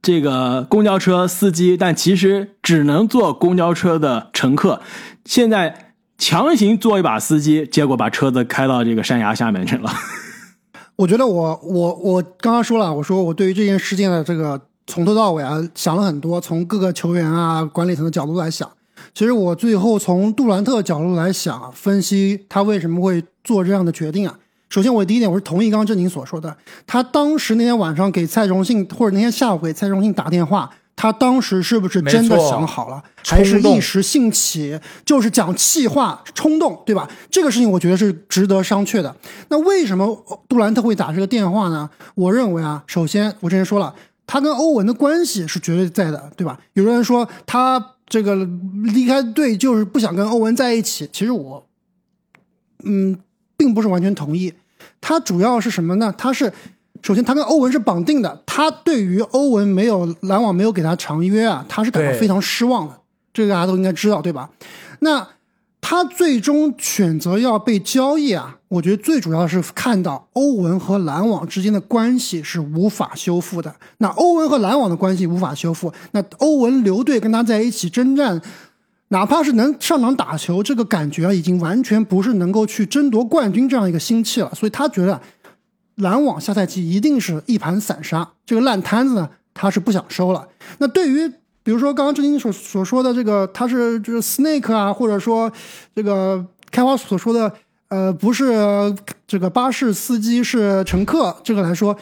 [0.00, 4.80] 这个公交车司机，但其实只能坐公交车的乘客。
[5.24, 9.90] 现在强行做一把司机，结果把车子开到这个山崖下面去了。
[10.94, 18.70] 我觉得我我我刚刚说了，我说我对于这件事件的这个从头到尾啊想了很多，从各个球员啊、管理层的角度来想。
[19.14, 24.38] 其实我最后从杜兰特角度来想，分析他为什么会做这样的决定啊。
[24.72, 26.56] 首先，我第一点我是同意刚刚正宁所说的，
[26.86, 37.06] 他当时那天晚上给蔡崇信，或者那天下午给蔡崇信打电话，他当时是不是真的想好了，还是一时兴起，就是讲气话、冲动，对吧？
[37.30, 39.14] 这个事情我觉得是值得商榷的。
[39.50, 40.06] 那为什么
[40.48, 41.90] 杜兰特会打这个电话呢？
[42.14, 43.94] 我认为啊，首先我之前说了，
[44.26, 46.58] 他跟欧文的关系是绝对在的，对吧？
[46.72, 48.34] 有人说他这个
[48.84, 51.66] 离开队就是不想跟欧文在一起，其实我，
[52.84, 53.18] 嗯，
[53.58, 54.54] 并不是完全同意。
[55.02, 56.14] 他主要是什么呢？
[56.16, 56.50] 他是
[57.02, 62.96] 首先他跟欧文是绑定的，他对于欧文没有篮网没有给他长约啊，他是感到非常失望的，
[63.34, 64.48] 这个大家都应该知道，对吧？
[65.00, 65.26] 那
[65.80, 73.74] 他最终选择要被交易啊，我觉得最主要是看到欧文和篮网之间的关系是无法修复的。
[73.98, 78.40] 那欧文和篮网的关系无法修复，那欧文留队跟他在一起征战，
[79.12, 84.50] 哪怕是能上场打球，这个感觉，已经完全不是能够去争夺冠军这样一个心气了。
[84.54, 85.20] 所以他觉得
[85.96, 90.48] 篮网下赛季一定是一盘散沙，这个烂摊子呢，他是不想收了。
[90.78, 91.28] 那对于
[91.62, 95.52] 比如说刚刚郑经所所说的这个，他是就是 Snake 啊，或者说
[95.94, 97.52] 这个开花所说的，
[97.88, 98.94] 呃，不是
[99.26, 101.94] 这个巴士司机是乘客，这个来说，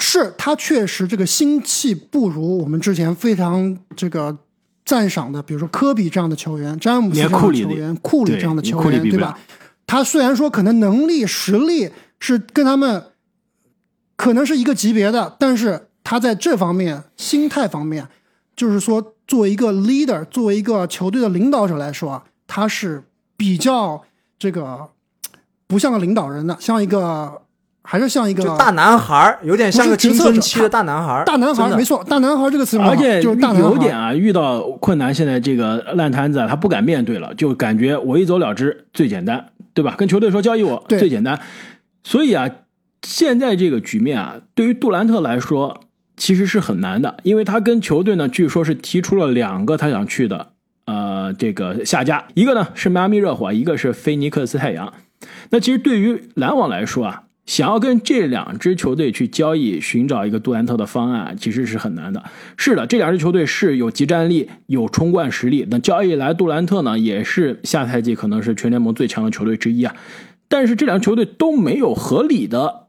[0.00, 4.38] 是他确实这个心气不如我们之前非常这个
[4.86, 9.38] 赞赏的，比如说科比这样的球员，詹姆斯这样的球员，库里这样的球员，对吧？
[9.86, 13.04] 他虽然说可能能力、实力是跟他们
[14.16, 18.08] 可能是一个级别的，但是他在这方面心态方面，
[18.54, 23.02] 就是说作为一个 leader，作为一个球队的领导者来说啊，他是
[23.36, 24.02] 比较
[24.38, 24.88] 这个
[25.66, 27.42] 不像个领导人的，像一个
[27.86, 31.22] 还是像一个就大男孩，有点像个青春期的大男孩。
[31.24, 39.94] 大男孩没错，大男孩这个词而且就是大男孩有点啊，遇到困难，现在这个烂摊子啊，他不敢面对了，就感觉我一走了之最简单，对吧？
[39.96, 41.40] 跟球队说交易我最简单，
[42.02, 42.50] 所以啊，
[43.02, 45.80] 现在这个局面啊，对于杜兰特来说
[46.16, 50.48] 其实是很难的，因为他跟球队呢，据说是提出了两个他想去的
[50.86, 54.92] 呃这个下家，一个呢是迈阿密热火，一个是菲尼克斯太阳。
[55.50, 62.22] 那其实对于篮网来说啊，想要跟这两支球队去交易，寻找一个杜兰特的方案，其实是很难的。
[62.56, 65.66] 是的，这两支球队是有集战力、有冲冠实力。
[65.70, 69.94] 那交易来杜兰特呢，也是下赛季可能是全联盟最强的球队之一啊。
[70.48, 72.88] 但是这两支球队都没有合理的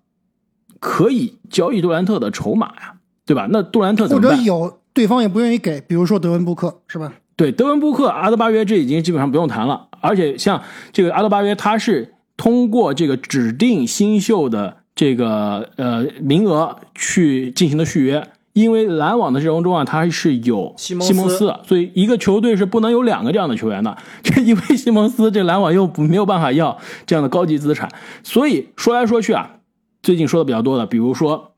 [0.80, 3.48] 可以交易杜兰特的筹码呀，对吧？
[3.52, 4.36] 那杜兰特怎或者？
[4.42, 7.14] 有对方也不愿意给，比如说德文布克是吧？
[7.36, 27.92] 对，德文布克、阿德巴约这已经基本上不用谈了，而且像这个阿德巴约，他是通过这个指定新秀的这个呃名额去进行的续约，因为篮网的阵容中啊，他是有西蒙斯所以一个球队是不能有两个这样的球员的，这因为西蒙斯这篮网又没有办法要这样的高级资产，
[28.24, 29.58] 所以说来说去啊，
[30.02, 31.54] 最近说的比较多的，比如说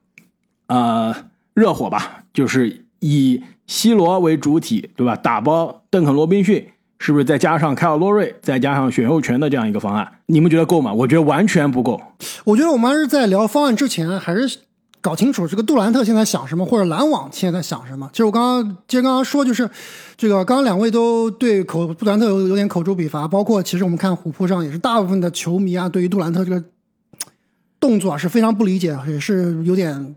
[0.66, 1.14] 呃
[1.54, 5.16] 热火吧，就是以，C 罗为主体，对吧？
[5.16, 6.68] 打包邓肯·罗宾逊，
[7.02, 10.06] 是不是再加上凯尔·洛瑞，再加上选秀权的这样一个方案？
[10.26, 10.92] 你们觉得够吗？
[10.92, 11.98] 我觉得完全不够。
[12.44, 14.58] 我觉得我们还是在聊方案之前，还是
[15.00, 18.06] 搞清楚这个杜兰特现在想什么，或者篮网现在想什么。
[18.12, 19.68] 其实我刚刚接着刚刚说，就是
[20.14, 26.62] 这个刚刚两位都对口杜兰特有有点口诛笔伐，包括其实我们看虎扑上也是大部分的球迷啊，对于杜兰特这个
[27.80, 30.14] 动作啊是非常不理解，也是有点。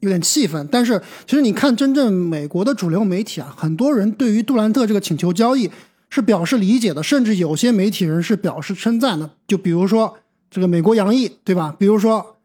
[0.00, 5.68] 有点气愤，但是其实你看，真正美国的主流媒体啊，很多人对于杜兰特这个请求交易
[6.10, 9.30] 是表示理解的，甚至有些媒体人是表示称赞的。
[9.46, 10.16] 就比如说
[10.50, 11.74] 这个美国洋溢，对吧？
[11.78, 12.36] 比如说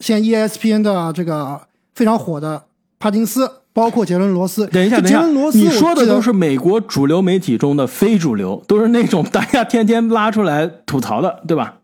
[0.00, 1.60] 现 ESPN 的这个
[1.94, 2.64] 非常火的
[2.98, 4.66] 帕金斯，包括杰伦罗斯。
[4.68, 11.78] 等一下，杰伦罗斯，你说的都是美国主流媒体中的非主流，都是那种大家天天拉出来吐槽的，对吧？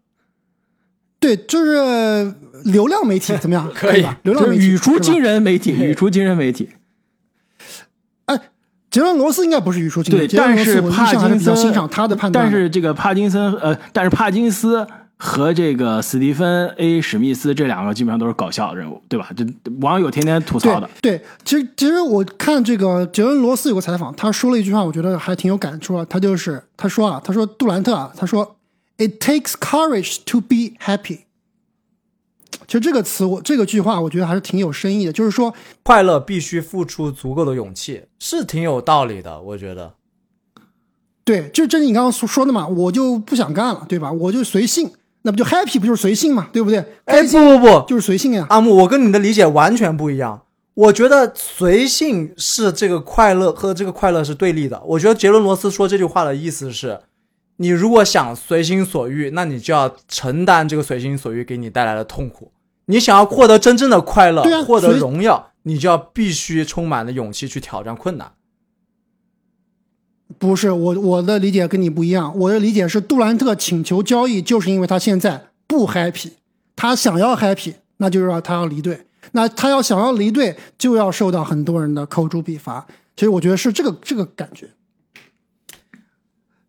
[1.18, 3.68] 对，就是流量媒体怎么样？
[3.74, 6.68] 可以，流量媒体语出惊人媒体，语出惊人媒体。
[8.94, 12.44] 哎，杰伦罗斯应该不是虞书欣，对，但是帕金森欣赏他的判断。
[12.44, 19.28] 但是这个帕金森，呃，但是帕金斯和这个史蒂芬 A 史密斯这两个基本上都是搞笑人物，对吧？
[19.36, 19.44] 这
[19.80, 20.88] 网友天天吐槽的。
[21.00, 26.06] 对，其实其实我看这个杰伦罗斯有个采访，他说了一句话，我觉得还挺有感触啊。
[26.08, 28.56] 他就是他说啊，他说杜兰特啊，他说。
[28.96, 31.22] It takes courage to be happy。
[32.66, 35.12] 其实这个词，我这个句话，我觉得还是挺有深意的。
[35.12, 39.40] 就是说，快乐必须付出足够的勇气，是挺有道理的。
[39.40, 39.94] 我觉得，
[41.24, 44.10] 对，就正是你刚刚说的嘛，我就不想干了，对吧？
[44.12, 44.90] 我就随性，
[45.22, 46.84] 那不就 happy 不就是随性嘛，对不对？
[47.04, 48.46] 哎，不不不，就是随性呀。
[48.50, 50.42] 阿木，我跟你的理解完全不一样。
[50.74, 54.82] 我觉得随性是这个快乐和这个快乐是对立的。
[54.84, 57.00] 我觉得杰伦罗斯说这句话的意思是。
[57.56, 62.52] 你如果想随心所欲，那你就要承担这个随心所欲给你带来的痛苦。
[62.86, 68.32] 你想要获得真正的快乐，获得荣耀，你就要必须充满了勇气去挑战困难。
[70.38, 76.32] 不是我我的理解跟你不一样，我的理解是杜兰特请求交易，就是因为他现在不 happy，
[76.74, 79.06] 他想要 happy，那就是说他要离队。
[79.32, 82.86] 那他要想要离队，就要受到很多人的口诛笔伐。
[83.16, 84.68] 其实我觉得是这个这个感觉。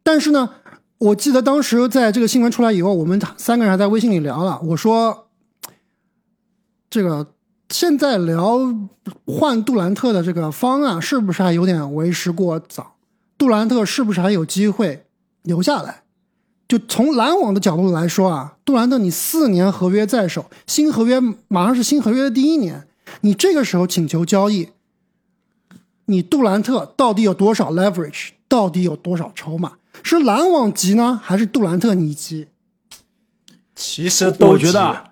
[0.02, 0.50] 但是呢？
[0.98, 4.60] 我记得当时在这个新闻出来以后，我们三个人还在微信里聊了。
[4.64, 5.28] 我说
[6.90, 7.28] ：“这个
[7.70, 8.74] 现在聊
[9.26, 12.96] 换杜兰特的这个方案，是不是还有点为时过早？
[13.38, 15.06] 杜兰特是不是还有机会
[15.44, 16.04] 留下来？
[16.68, 22.88] 就从篮网的角度来说啊，杜兰特你四年合约在手，新合约马上是新合约的第一年，
[23.22, 24.70] 你这个时候请求交易，
[26.06, 28.30] 你杜兰特到底有多少 leverage？
[28.48, 32.48] 到底有多少筹码？”是篮网急呢，还是杜兰特你急？
[33.76, 35.12] 其实都觉得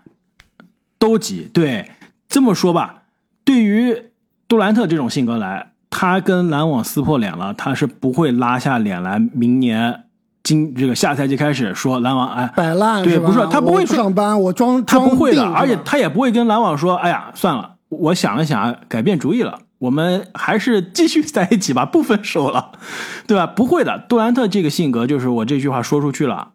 [0.98, 1.50] 都急。
[1.54, 1.92] 对，
[2.30, 3.04] 这么说吧，
[3.44, 4.12] 对于
[4.48, 9.20] 杜兰特这种性格来，他跟篮网撕破脸了，他是不会拉下脸来。
[9.34, 10.04] 明年
[10.44, 19.60] 今这个下赛季开始说篮网哎摆烂，对，不是他不会上班，我装他不会的，而且他也不会跟篮网说，哎呀，算了，我想了想，改变主意了。
[19.84, 22.72] 我们还是继续在一起吧，不分手了，
[23.28, 23.46] 对吧？
[23.46, 26.54] 不会的，杜兰特这个性格就是我这句话说出去了，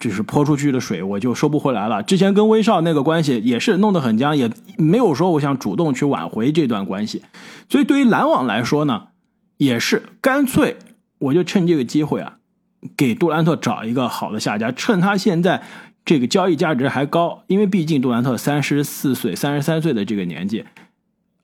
[0.00, 2.02] 就是泼出去的水，我就收不回来了。
[2.02, 7.22] 之前跟威少那个关系也是弄得很僵，也没有说我想主动去挽回这段关系。
[7.68, 9.04] 所以对于篮网来说呢，
[9.58, 10.76] 也是干脆
[11.18, 12.38] 我就趁这个机会啊，
[12.96, 15.62] 给杜兰特找一个好的下家，趁他现在
[16.04, 20.64] 这个交易价值还高，因为毕竟杜兰特三十四岁、三十三岁的这个年纪。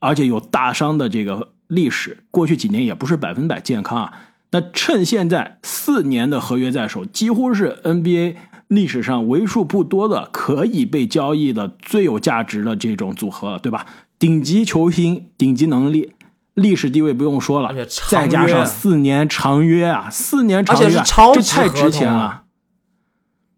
[0.01, 4.13] 而且有大伤的这个历史，过去几年也不是百分百健康啊。
[4.49, 8.35] 那趁现在四年的合约在手，几乎是 NBA
[8.67, 13.85] 历史上为数不多的可以被交易的最有价值的这种组合，对吧？
[14.17, 16.13] 顶级球星、顶级能力、
[16.55, 17.73] 历史地位不用说了，
[18.09, 22.43] 再加上四年长约啊，四年长约，这太值钱了。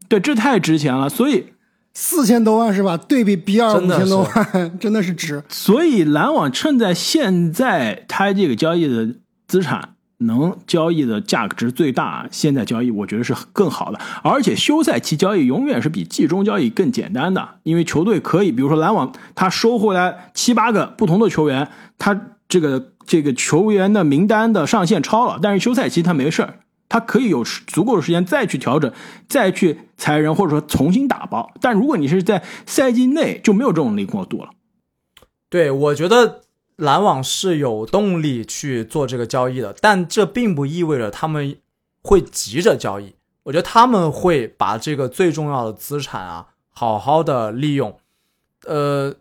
[0.09, 1.52] 对，这太值钱了，所以。
[1.93, 2.97] 四千多万是吧？
[2.97, 5.43] 对比比尔五千多万， 真的是值。
[5.49, 9.15] 所以篮网趁在现在他这个交易的
[9.47, 13.99] 资产能交易的价值最大，现在交易我觉得是更好的。
[14.23, 21.67] 而且休赛期交易永远是比季中交易更简单的，因为球队可以，比如说篮网，他收回来七八个不同的球员，
[21.99, 26.59] 他这个这个球员的名单的上限超了，但是休赛期他没事儿。
[26.93, 28.93] 他可以有足够的时间再去调整，
[29.27, 31.51] 再去裁人，或者说重新打包。
[31.59, 34.51] 但如果你是在赛季内，就没有这种灵活度了。
[35.49, 36.41] 对，我觉得
[36.75, 41.57] 篮网是有动力去做这个交易的，但这并不意味着他们
[42.03, 43.15] 会急着交易。
[43.41, 47.97] 我觉得他们会把这个最重要的资产啊，好好的利用。
[48.67, 49.15] 呃，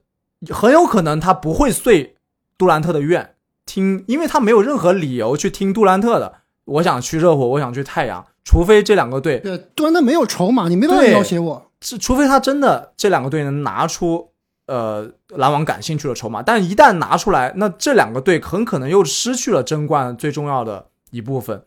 [0.51, 2.17] 很有可能他不会遂
[2.59, 3.35] 杜兰特的愿。
[3.65, 6.42] 听，因为他没有任何理由去听杜兰特的。
[6.65, 11.71] 我想去热火，我想去太阳，除非这两个队对杜兰特没有筹码，你没办法对要挟我。
[11.81, 14.31] 是，除非他真的这两个队能拿出
[14.67, 21.65] 呃篮网感兴趣的筹码，但一旦拿出来，那这两个队很可能又失去了争冠最重要的一部分。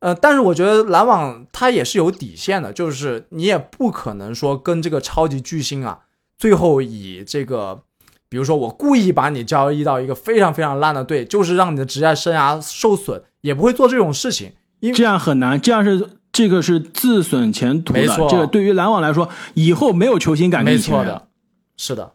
[0.00, 6.00] 呃，但是我觉得篮网他也是有底线的，就是你也不可能说跟这个超级巨星啊，
[6.38, 7.82] 最后以这个，
[8.28, 14.52] 比如说我故意把你交易到一个非常非常烂的队，就是让你的职业生涯受损，也不会做这种事情。
[14.80, 18.00] 因为这样很难，这样是这个是自损前途的。
[18.00, 21.28] 没错这个对于篮网来说，以后没有球星敢跟没你签约错的，
[21.76, 22.12] 是的，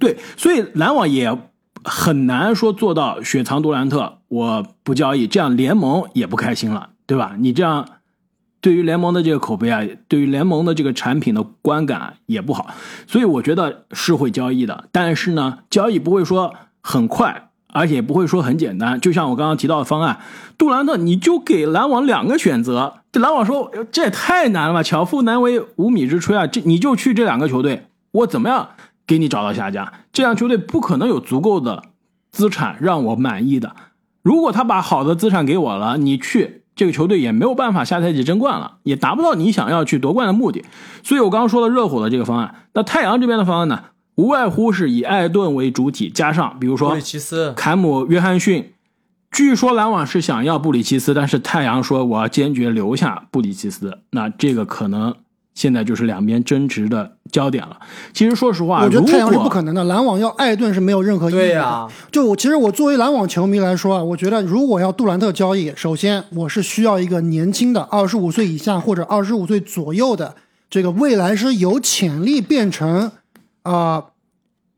[0.00, 1.36] 对，所以篮网也
[1.84, 7.36] 很难说做到雪藏杜兰特，我不交易，这样联盟也不开心了，对吧？
[7.38, 7.88] 你这样
[8.60, 12.68] 对于联盟的这个口碑啊，对于联盟的这个产品的观感也不好，
[13.06, 19.00] 所以我觉得是会交易的，但是呢，交易不会说很快，而且不会说很简单。
[19.00, 20.20] 就像我刚刚提到的方案，
[20.56, 28.70] 杜兰特你就给篮网两个选择，这篮网说这也太难了吧，巧妇难为无米之炊啊，这你就去这两个球队，我怎么样？
[29.06, 31.82] 给你找到下家，这样球队不可能有足够的
[32.30, 33.74] 资产让我满意的。
[34.20, 40.64] 如果他把好的资产给我了，你去这个球队也没有办法下赛季争冠了，也达不到你想要去夺冠的目的。
[41.02, 43.82] 所以我刚刚说了热火的这个方案，那太阳这边的方案呢，
[44.14, 48.72] 无外乎是以艾顿为主体，加上比如说布里奇斯坎姆、约翰逊。
[49.30, 53.98] 据说篮网是想要布里奇斯，但是太阳说我要坚决留下布里奇斯。
[54.12, 55.14] 那这个可能
[55.58, 57.76] 现在就是两边争执的焦点了。
[58.12, 61.42] 其实说实话，我觉得太阳是不可能的，篮网要艾顿是没有任何意义的。
[61.42, 70.36] 对呀就我其实我作为篮网球迷来说啊，我觉得如果要杜兰特交易，首先我是需要一个年轻的二十五岁以下或者二十五岁左右的，
[70.70, 73.10] 这个未来是有潜力变成
[73.62, 74.04] 啊、呃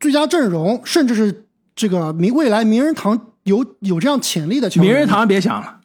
[0.01, 1.45] 最佳阵容，甚至是
[1.77, 4.91] 这个名未来名人堂有有这样潜力的球员。
[4.91, 5.80] 名人堂别想了，阿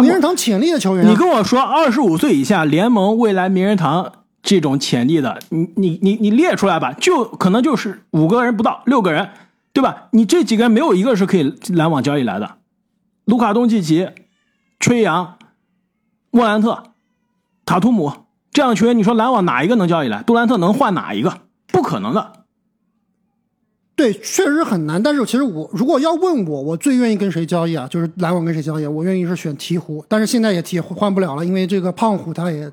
[0.00, 4.12] 名人堂潜力的球员啊、你跟我说二十五岁以下联盟未来名人堂
[4.42, 9.30] 这种潜力的，你你你你列出来吧，就可能就是五个人不到六个人，
[9.72, 10.08] 对吧？
[10.12, 12.56] 你这几个人没有一个是可以篮网交易来的，
[13.24, 14.08] 卢卡东契奇、
[14.80, 15.36] 吹杨、
[16.30, 16.82] 莫兰特、
[17.64, 18.12] 塔图姆
[18.50, 20.22] 这样的球员，你说篮网哪一个能交易来？
[20.22, 21.38] 杜兰特能换哪一个？
[21.68, 22.41] 不可能的。
[23.94, 25.02] 对，确实很难。
[25.02, 27.86] 但是其实我如果要问我，我最愿意跟谁交易啊？
[27.88, 28.86] 就是篮网跟谁交易？
[28.86, 32.70] 我愿意是选鹈鹕，但是现在也提换不了了，因为这个胖虎他也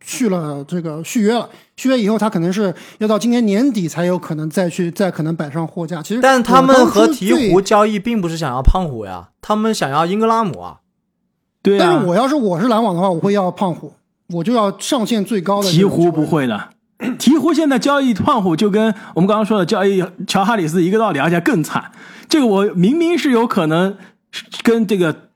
[0.00, 6.02] 去了这个续约了，续约以后他可能是要到今年年底才有可能再去再可能摆上货架。
[6.02, 10.80] 其实，但他们和鹈鹕鹕，交易并不是想要胖虎呀，他们想要英格拉姆啊。
[11.60, 13.92] 对啊但是，我要是我是篮网的话，我会要胖虎，
[14.28, 15.68] 我就要上限最高的。
[15.70, 16.68] 鹈鹕不，会的，
[17.18, 21.92] 鹈鹕现在交易胖虎就跟我们刚刚说的交易乔哈里斯一个道理，而且更惨。
[22.28, 23.96] 这个我明明是有可能
[24.62, 25.28] 跟这个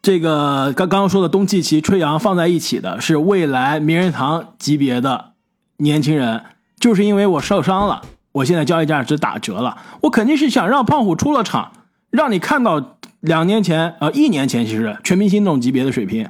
[0.00, 5.32] 这个刚刚说的东契奇、吹杨放在一起的，是未来名人堂级别的
[5.78, 6.42] 年轻人，
[6.78, 8.02] 就是因为我受伤了，
[8.32, 11.72] 我现在交易价值打折了，我肯定是想让胖虎出了场，
[12.10, 16.28] 让你看到两年前呃一年前其实全明星那种级别的水平。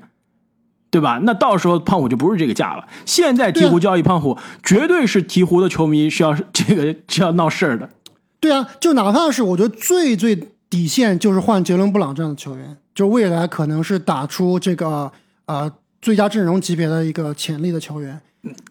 [0.90, 1.20] 对吧？
[1.22, 2.84] 那到时候胖虎就不是这个价了。
[3.06, 7.88] 现在鹈鹕交易胖虎，绝对是鹈鹕的球迷是要这个是要闹事儿的。
[8.40, 15.12] 对啊，就哪怕是我觉得最最底线就是换杰伦布朗这样的球员，就未来可能是打出这个
[15.46, 15.70] 呃
[16.02, 18.20] 最佳阵容级别的一个潜力的球员。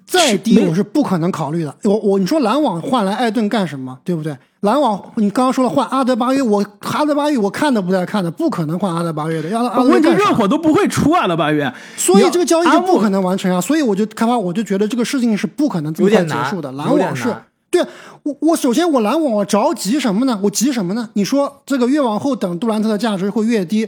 [0.06, 1.76] 再低我是不可能考虑的。
[1.84, 3.98] 我我你说篮网换来艾顿干什么？
[4.04, 4.36] 对不对？
[4.62, 9.48] 篮网你刚刚说了换阿德巴约，我阿德巴约我看都不带看的，不可能换阿德巴约的。
[9.50, 11.72] 要阿德巴约问题热火都不会出阿德巴约。
[11.96, 13.62] 所以这个交易就不可能完成啊！
[13.62, 16.72] 所以我就开发我就觉得这个事情是不可能这么快结束的。
[16.72, 17.34] 篮网是
[17.70, 17.88] 对啊
[18.24, 20.40] 我我首先我篮网我着急什么呢？
[20.42, 21.08] 我急什么呢？
[21.14, 23.88] 你说这个越往后等杜兰特的价值会越低。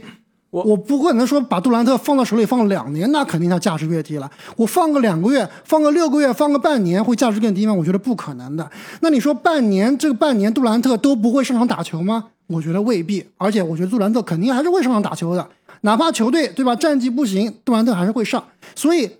[0.52, 4.30] 我我不可能说把杜兰特放到手里放两年，那肯定他价值越低了。
[4.54, 7.72] 我放个两个月，放个六个月，放个半年，会价值更低吗？
[7.72, 8.70] 我觉得不可能的。
[9.00, 12.26] 那你说半年这个半年杜兰特都不会上场打球吗？
[12.48, 13.26] 我觉得未必。
[13.38, 15.48] 而且我觉得杜兰特肯定还是会上场打球的，
[15.80, 18.44] 哪怕球队对吧战绩不行，杜兰特还是会上。
[18.74, 19.10] 所以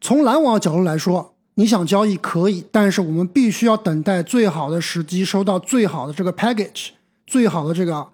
[0.00, 6.88] 从篮网的角度来说，你想交易可以，但是我们必须要等待最好的时机，收到最好的这个 package，
[7.24, 8.08] 最好的这个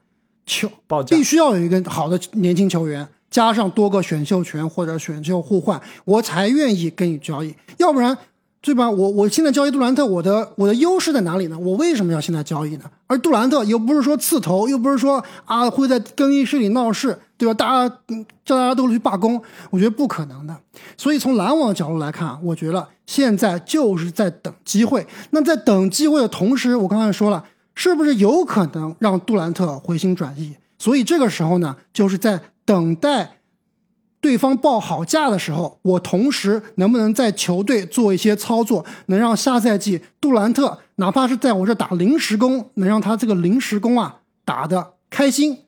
[0.48, 7.54] 球，报价必须要有一个好的年轻球员，加上多个选秀权或者选秀互换，我才愿意跟你交易。
[7.76, 8.16] 要不然，
[8.60, 8.90] 对吧？
[8.90, 11.58] 我我现在交易杜兰特，我的我的优势在哪里呢？
[11.58, 12.84] 我为什么要现在交易呢？
[13.06, 17.54] 而杜兰特又不是说刺头，又不是说啊会在更衣室里闹事，对吧？
[17.54, 17.96] 大家
[18.44, 19.40] 叫大家都去罢工，
[19.70, 20.56] 我觉得不可能的。
[20.96, 25.06] 所以从篮网的角度来看，我觉得现在就是在等机会。
[25.30, 27.44] 那在等机会的同时，我刚才说了，
[27.78, 30.56] 是不是有可能让杜兰特回心转意？
[30.78, 33.38] 所以这个时候呢，就是在等待
[34.20, 45.58] 对方报好价的时候，我同时能不能在球队做一些操作，能让下赛季杜兰特哪怕是在我这打临时工，能让他这个临时工啊打的开心。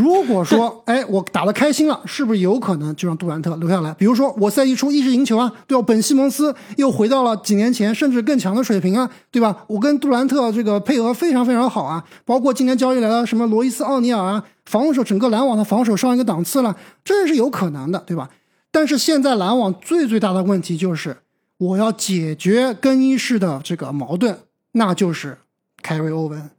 [0.00, 3.92] 如果说，哎，我打的开心了，是不是有可能就让杜兰特留下来？
[3.94, 5.84] 比如说，我赛季初一直赢球啊，对吧？
[5.86, 9.64] 本西蒙斯又回到了几年前甚至更强的水平啊，对吧？
[9.66, 16.74] 我跟杜兰特这个配合非常非常好啊，包括今年交易来了什么罗伊斯奥尼尔啊，防守整个篮网的防守上一个档次了，
[17.04, 18.30] 这是有可能的，对吧？
[18.70, 21.18] 但是现在篮网最最大的问题就是，
[21.58, 24.38] 我要解决更衣室的这个矛盾，
[24.72, 25.38] 那就是
[25.82, 26.50] 凯瑞欧文，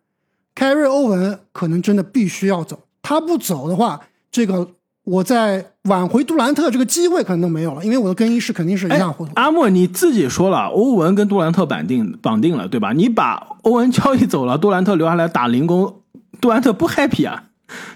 [0.53, 2.81] 凯瑞欧文可能真的必须要走。
[3.11, 3.99] 他不走的话，
[4.31, 4.67] 这个
[5.03, 9.31] 我在挽回杜兰特这个机会可能都没有了，因为我的更衣室肯定是一塌糊涂。
[9.35, 12.93] 阿莫，你自己说了，欧文跟杜兰特绑定绑定了，对吧？
[12.93, 16.01] 你把欧文交易走了，杜兰特留下来打零工，
[16.39, 17.43] 杜兰特不 happy 啊，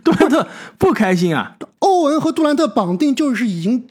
[0.03, 0.45] 杜兰特
[0.77, 1.55] 不开心啊。
[1.79, 3.85] 欧文和杜兰特绑定就是已经。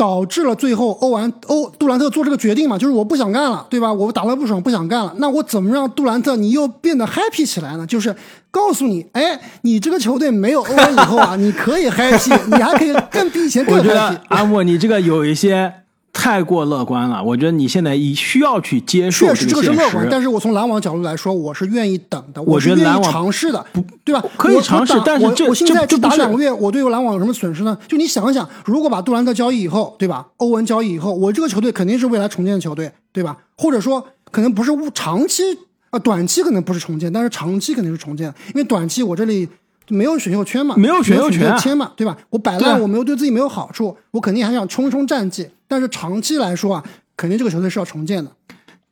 [0.00, 3.92] 导致了最后欧完欧杜兰特做这个决定嘛，就是我不想干了，对吧？
[3.92, 5.12] 我打了不爽，不想干了。
[5.18, 7.86] 那我怎么让杜兰特你又变得 happy 起来呢？
[7.86, 8.16] 就是
[8.50, 14.16] 告诉你，哎，你这个球队没有欧文以后啊， 你可以 happy，你还可以更比以前更 happy。
[14.28, 15.70] 阿莫，你这个有一些。
[16.12, 24.22] 太过乐观了，我觉得你现在已需要去接受确实这个是乐观，但是我从篮网角度来说，我是愿意等的，我是愿意尝试的，不对吧？
[24.36, 27.78] 可以尝试，但是这我现在就打两个月，我对篮网有什么损失呢？
[27.86, 30.26] 就你想一想，如果把杜兰特交易以后，对吧？
[30.38, 33.36] 欧文交易以后，我这个球队肯定是未来重建的球队，对吧？
[33.56, 35.42] 或者说可能不是长期
[35.90, 39.48] 啊，短期可能不是重建，但是长期肯定是重建，因为短期我这里。
[39.90, 40.74] 没有选秀权嘛？
[40.76, 41.92] 没有选秀权签嘛？
[41.96, 42.16] 对吧？
[42.30, 45.50] 我摆烂，我没有对自己没有好处，我肯定还想冲冲战绩。
[45.68, 46.84] 但是长期来说啊，
[47.16, 48.30] 肯定这个球队是要重建的。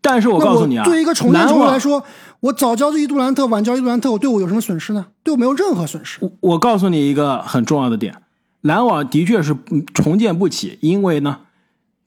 [0.00, 2.04] 但是我告诉你啊，对一个重建球队来说，
[2.40, 5.06] 我早交易杜兰特，晚交易杜兰特，我对我有什么损失呢？
[5.24, 6.20] 对我没有任何损失。
[6.40, 8.14] 我告诉你一个很重要的点，
[8.60, 9.56] 篮网的确是
[9.92, 11.38] 重建不起，因为呢，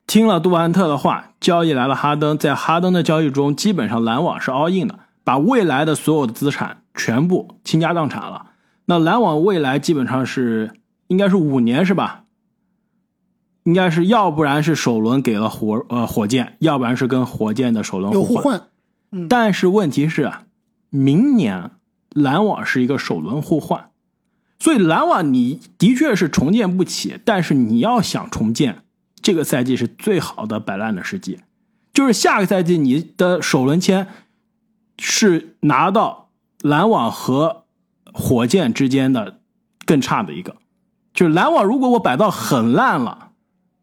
[0.08, 8.51] 听了杜兰特的话，交易来了哈登，在哈登的交易中，基本上篮网是 all in 的，把未来的所有的资产全部倾家荡产了。
[8.92, 10.74] 那篮网未来基本上是
[11.08, 12.26] 应该是五年是吧？
[13.64, 18.68] 应该是要不然是首轮给了火呃火箭，要不然是跟火箭的首轮互换。
[19.14, 20.30] 嗯，但是问题是，
[20.90, 21.72] 明年
[22.10, 23.92] 篮网是一个首轮互换，
[24.60, 28.84] 所以篮网你的确是重建不起，但是你要想重建，
[29.22, 31.40] 这个赛季是最好的摆烂的时机，
[31.94, 34.10] 就是下个赛季你的首轮签
[35.00, 36.32] 是拿到
[36.62, 37.61] 篮网和。
[38.14, 39.38] 火箭之间的
[39.86, 40.56] 更差的一个，
[41.14, 41.64] 就是篮网。
[41.64, 43.30] 如果我摆到很烂了，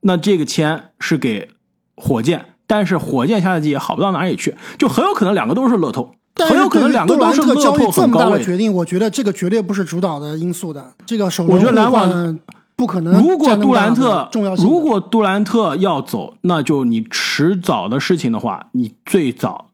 [0.01, 1.51] 那这个签是给
[1.97, 10.95] 火箭，但是火箭下赛季也好不到哪里去，就很有可能两个都是乐透，很有可能两个都是乐透很高的决定，我觉得这个绝对不是主导的因素的。
[11.07, 12.39] 这个首我觉得篮网
[12.77, 13.21] 不可能。
[13.21, 19.71] 如果杜兰特重要如果杜兰特要走，那就你迟早的事情的话，你最早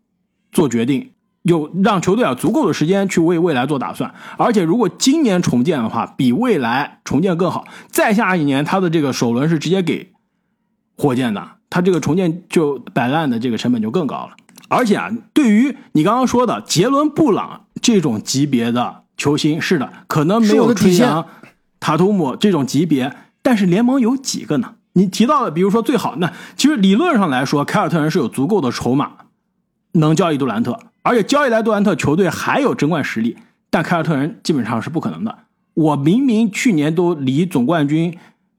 [0.50, 1.10] 做决定。
[1.44, 7.66] 有让球队啊足够的时间去为未来做打算，而且如果今年重建的话，比未来重建更好。
[7.88, 10.12] 再下一年，他的这个首轮是直接给
[10.96, 14.30] 火箭的，他这个重建就摆烂的这个成本就更高了。
[14.68, 21.26] 而且啊，对于你刚刚说的杰伦布朗这种级别的球星，是的，可能没有春阳、
[21.78, 24.76] 塔图姆这种级别，但是联盟有几个呢？
[24.94, 29.10] 你提到的，比如说最好，那其实理论上来说，凯尔特人是有足够的筹码
[29.92, 30.78] 能交易杜兰特。
[31.04, 33.36] 而且交易来杜兰特，球队还有争冠实力，
[33.70, 35.38] 但凯尔特人基本上是不可能的。
[35.74, 38.18] 我明明去年都离总冠军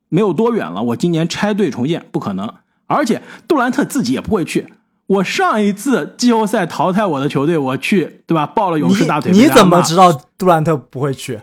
[0.10, 2.54] 没有多远了，我今年拆队重建不可能。
[2.88, 4.68] 而且杜兰特自己也不会去。
[5.08, 8.46] 我上一次季后赛淘汰我的球队，我去对吧？
[8.46, 9.32] 抱了勇士大腿。
[9.32, 11.41] 你怎么知道杜兰特不会去？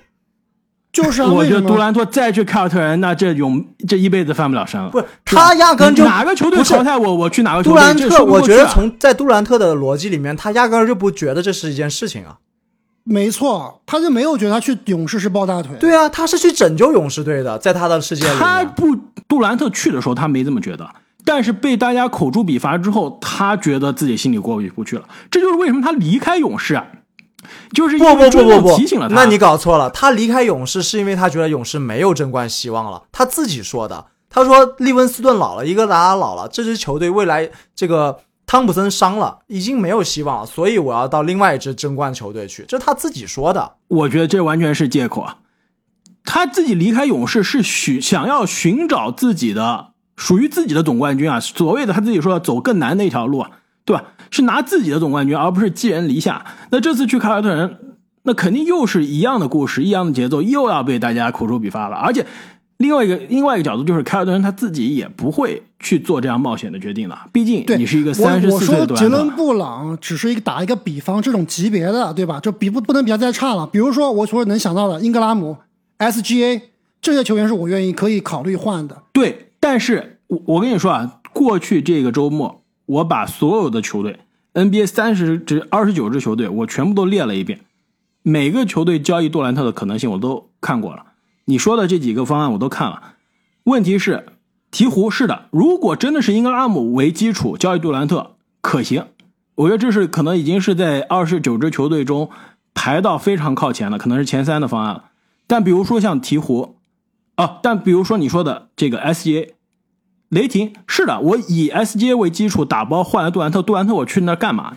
[0.93, 4.91] 就是啊我觉得杜兰特再去凯尔特人，那这永这一辈子翻不了身了。
[4.91, 7.81] 不是他压根就哪个球队淘汰我，我去哪个球队。
[7.81, 12.37] 杜兰特，我觉得从在杜兰特的逻辑里面，他压根就不觉得这是一件事情啊。
[13.05, 15.75] 没错，他就没有觉得他去勇士是抱大腿。
[15.81, 18.39] 对啊，他是去拯救勇士队的，在他的世界里。
[18.39, 18.95] 他不，
[19.27, 20.87] 杜兰特去的时候他没这么觉得，
[21.25, 25.05] 但是被大家口诛笔伐之后，他觉得自己心里过意不去了。
[25.31, 26.81] 这就是为什么他离开勇士。
[27.73, 29.15] 就是不不不不不，提醒了他。
[29.15, 33.03] 那你搞错了，他离开勇士是因为他觉得勇士没有争冠希望了。
[33.11, 42.65] 他自己说的，他说利文斯顿老了，伊戈达拉老了，这支球队未来这个汤普森伤了，已经没有希望了，所以我要到另外一支争冠球队去。
[42.69, 43.73] 这是他自己说的。
[43.89, 45.39] 我觉得这完全是借口啊！
[46.25, 53.51] 他自己离开勇士是寻想要寻找自己的属于自己的总冠军啊，所谓的他自己说要走更难的一条路啊，
[53.85, 54.05] 对吧？
[54.33, 56.45] 是拿自己的总冠军，而不是寄人篱下。
[56.71, 57.79] 那这次去凯尔特人，
[58.25, 61.97] 那肯定又是一样的故事，一样的节奏，又要被大家口诛笔伐了。
[61.97, 62.27] 而且，
[62.79, 67.27] 另外一个另外一个角度就是，凯尔特人他自己也不会去做这样冒险的决定了。
[67.31, 72.41] 毕竟你是一个三十我四岁的杰伦，布朗只是一个打一个比方，这种级别的，对吧？
[72.41, 73.67] 就比不不能比他再差了。
[73.67, 75.59] 比如说我所有能想到的英格拉姆、
[75.99, 76.63] SGA
[77.03, 79.03] 这些球员是我愿意可以考虑换的。
[79.13, 79.49] 对。
[79.61, 82.62] 但是我我跟你说啊，过去这个周末，
[82.93, 84.21] 我把所有的球队
[84.55, 87.61] NBA 三十支二十九支球队，我全部都列了一遍，
[88.23, 91.07] 每个球队交易杜兰特的可能性我都看过了。
[91.47, 93.15] 你说的这几个方案我都看了。
[93.65, 94.27] 问题是，
[94.71, 99.07] 鹈鹕是的，如果真的是英格拉姆为基础交易杜兰特，可行。
[99.55, 102.29] 我觉得这是可能已经是在二十九支球队中
[102.75, 105.05] 排到非常靠前了，可能是前三的方案了。
[105.47, 106.75] 但比如说像鹈鹕，
[107.37, 109.51] 啊，但比如说你说的这个 SGA，
[110.33, 114.73] 雷霆是的，我以 SGA 为基础打包换来杜兰特，杜兰特我去那儿干嘛？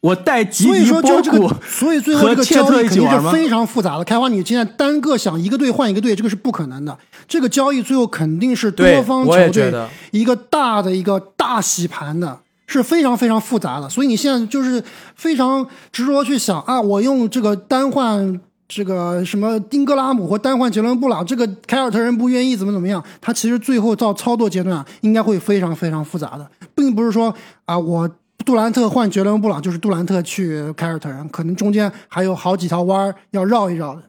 [0.00, 2.88] 我带吉所以迪波说就这个库，所以最后这个和切特交易？
[2.88, 4.04] 肯定是非常复杂的。
[4.04, 6.96] 开花，你现在单个想一个队换一个队，这个是不可能的。
[7.26, 13.88] 这个交易最后肯定是多方球我也觉队一个大的一个大洗盘的，是非常非常复杂的。
[13.90, 14.82] 所以你现在就是
[15.16, 18.40] 非常执着去想啊，我用这个单换
[18.72, 28.08] 这个什么丁格拉姆或单换杰伦布朗，这个凯尔特人不愿意怎么怎么样，他其实最后到操作阶段，应该会非常非常复杂的，并不是说啊我。
[28.42, 34.02] 杜兰特换杰伦布朗就是杜兰特去凯尔特人，可能中间还有好几条弯要绕一绕的。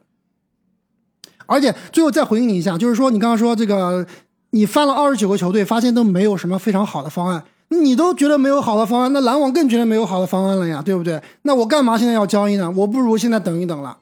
[1.44, 4.06] 而且最后再回应你一下，就是说你刚刚说这个，
[4.52, 11.22] 你翻了二十九个球队，发现都没有什么非常好的方案，你都觉得没有好的方案，那篮网更觉得没有好的方案了呀，对不对？
[11.42, 12.72] 那我干嘛现在要交易呢？
[12.74, 13.98] 我不如现在等一等了。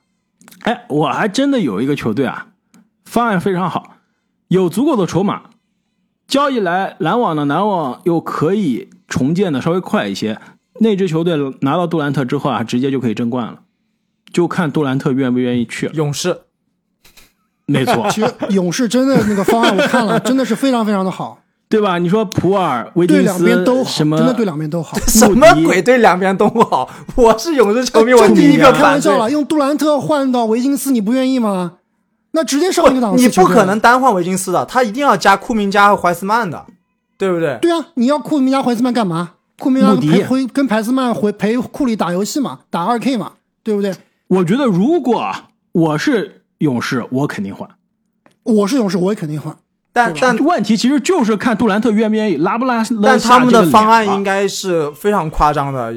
[0.63, 2.49] 哎，我还真的有一个球队啊，
[3.05, 3.97] 方案非常好，
[4.49, 5.43] 有足够的筹码，
[6.27, 10.39] 交易来篮网呢，篮网又可以重建的稍微快一些。
[10.81, 13.61] 那支球队拿到杜兰特之后啊，直接就可以争冠了，
[14.33, 15.91] 就看杜兰特愿不愿意去。
[15.95, 16.43] 勇士
[17.67, 21.99] 没错， 其实勇士真的那个方案我看了， 真的是非常非常的好，对吧？
[21.99, 24.99] 你说普尔、维对两金斯边都好，什么真的对两边都好。
[25.07, 26.91] 什么鬼对两边都好？
[27.15, 29.17] 我是勇士球迷，我第一个开玩笑。
[29.17, 31.75] 了，用杜兰特换到维金斯，你不愿意吗？
[32.33, 33.23] 那直接上一个档次。
[33.23, 33.79] 你不可能。
[33.79, 36.67] 单换维金斯的，他一定要加库明加和怀斯曼的，
[37.17, 37.57] 对不对？
[37.63, 39.35] 对啊，你要库明加怀斯曼干嘛？
[39.57, 39.95] 库明加
[40.53, 43.95] 跟怀斯曼回陪库里打游戏嘛，打二 K 嘛，对不对？
[44.27, 45.33] 我觉得如果
[45.71, 47.69] 我是勇士，我肯定换。
[48.43, 49.57] 我是勇士，我也肯定换。
[49.93, 52.83] 但但问题其实就是看杜兰特愿不愿意拉不拉。
[53.03, 55.93] 但他们的方案应该该是非常夸张的，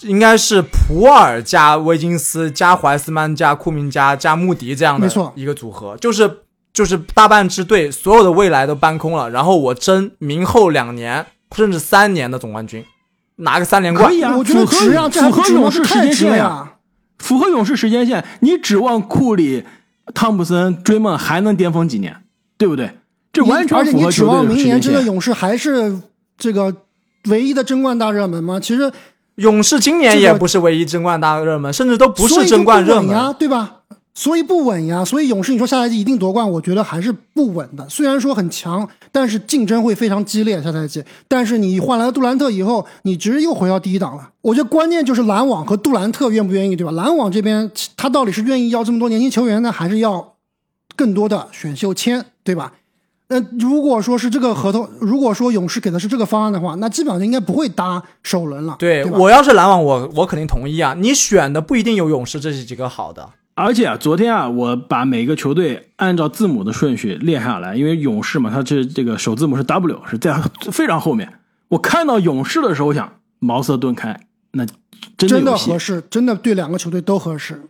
[0.00, 6.38] 应该是普尔加威金斯加怀斯曼加库明加加穆迪这样的一个组合，就是
[6.72, 12.82] 就是大半支队所有的未来都搬空了，然后我争明后两年甚至三年的总冠军，
[13.36, 14.14] 拿个三连冠可。
[14.14, 16.72] 以啊，我觉得可以啊，符合勇士时间线呀、了呀。
[17.18, 19.64] 符合勇士时间线，你指望库里、
[20.14, 22.16] 汤普森、追梦还能巅峰几年，
[22.60, 22.90] 对不对？
[23.32, 24.78] 这完全而且你指望明年。
[24.78, 25.98] 真的勇士还是
[26.36, 26.74] 这个
[27.30, 28.60] 唯一的争冠大热门吗？
[28.60, 28.92] 其实
[29.36, 33.36] 勇士今年也不是唯一争冠大热门，甚至都不是争冠热门呀，门。
[33.38, 33.76] 对吧？
[34.12, 37.88] 所以不稳呀，所以勇士你说下赛季一定夺冠，我觉得还是不稳的。
[37.88, 41.02] 虽然说很强，但是竞争会非常激烈下赛季。
[41.26, 44.28] 但是你换来了杜兰特以后，你直接又回到第一档了。
[44.42, 46.92] 我觉得关键就是篮网和杜兰特愿不愿意，对吧？
[46.92, 50.34] 篮网这边他到底是愿意要这么多年轻球员呢，还是要
[51.00, 52.74] 更多的选秀签，对吧？
[53.28, 58.76] 那如果说是这个合同，如果说勇士给的是这个方案的话，那基本上应该不会搭首轮了。
[58.78, 60.92] 对对我要是篮网，我我肯定同意啊。
[60.98, 70.38] 你选的不一定有勇士这几个好的，而且啊，昨天啊，我把每个球队按照字母的顺序列下来，因为勇士嘛，它这这个首字母是 W，是在
[70.70, 71.32] 非常后面。
[71.68, 74.20] 我看到勇士的时候，我想茅塞顿开，
[74.50, 74.66] 那
[75.16, 75.78] 真的真的合。
[75.78, 77.62] 适，真的对两个球队都合适。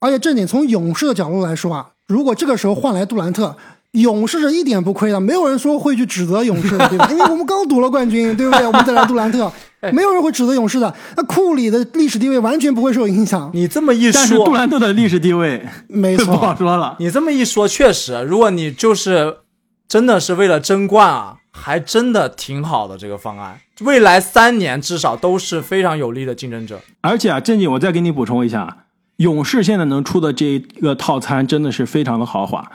[0.00, 3.54] 而且正经从勇士的角度来说啊，如果这个时候换来杜兰特，
[3.92, 7.06] 勇士是一点不亏的，没有人说会去指责勇士的，对吧？
[7.12, 8.66] 因为我们刚夺了冠军，对不对？
[8.66, 9.50] 我们再来杜兰特，
[9.92, 10.92] 没有人会指责勇士的。
[11.16, 16.66] 那库里的历史地位完全不会受影响，你这么一但是杜，兰特的历史地位没不好错。
[16.66, 16.96] 说了。
[16.98, 19.38] 你这么一说，确实，如果你就是
[19.86, 23.60] 真的是为了争冠啊，还真的挺好的这个方案。
[23.80, 26.80] 未来三年至少都是非常有力的竞争者。
[27.00, 28.84] 而且啊，正经，我再给你补充一下，
[29.18, 32.70] 勇士现在能出的这个套餐真的是非常的豪华，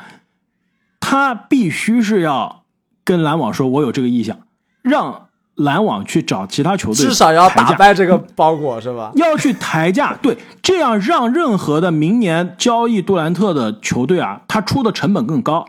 [1.00, 2.64] 他必须是要
[3.04, 4.38] 跟篮网说，我有这个意向，
[4.82, 9.12] 让篮网去找其他球队，至少要打败这个包裹是吧？
[9.16, 15.66] 要去抬价，对，这样让任何的明年交易杜兰特的球队啊，他出的成本更高，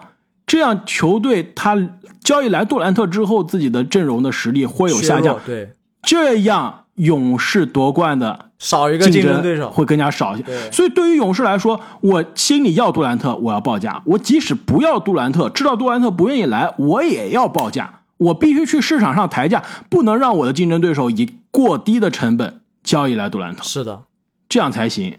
[0.46, 1.76] 这样球队他
[2.22, 5.70] 交易来杜兰特之后，自己的阵容的实力会有下降，对，
[6.02, 10.70] 这样勇士夺冠的少一个竞竞争对手，会更加少一些。
[10.70, 18.00] 所以对于勇士来说，我心里要杜兰特，我要报价；我即使不要杜兰特，知道杜兰特不愿意来，我也要报价。
[18.16, 24.04] 我必须去市场上抬价，不能让我的竞争对手以过低的成本交易来杜兰特，是的，
[24.48, 25.18] 这样才行。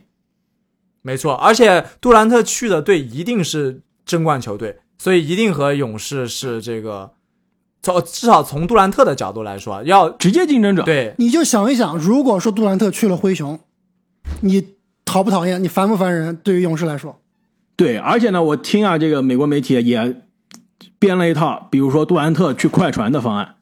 [1.04, 1.36] 没错。
[1.36, 7.12] 而且杜兰特去的队一定是争冠球队，所以一定和勇士是这个，
[7.86, 13.60] 从至少从杜兰特的角度来说，要直接竞争者，对你就想一想，如果说杜兰特去了灰熊，
[14.42, 14.70] 你
[15.06, 15.64] 讨不讨厌？
[15.64, 16.36] 你烦不烦人？
[16.38, 17.20] 对于勇士来说，
[17.76, 20.16] 对，而且呢，我听啊，这个美国媒体也
[20.98, 23.58] 编了一套，比如说杜兰特去快船的方案，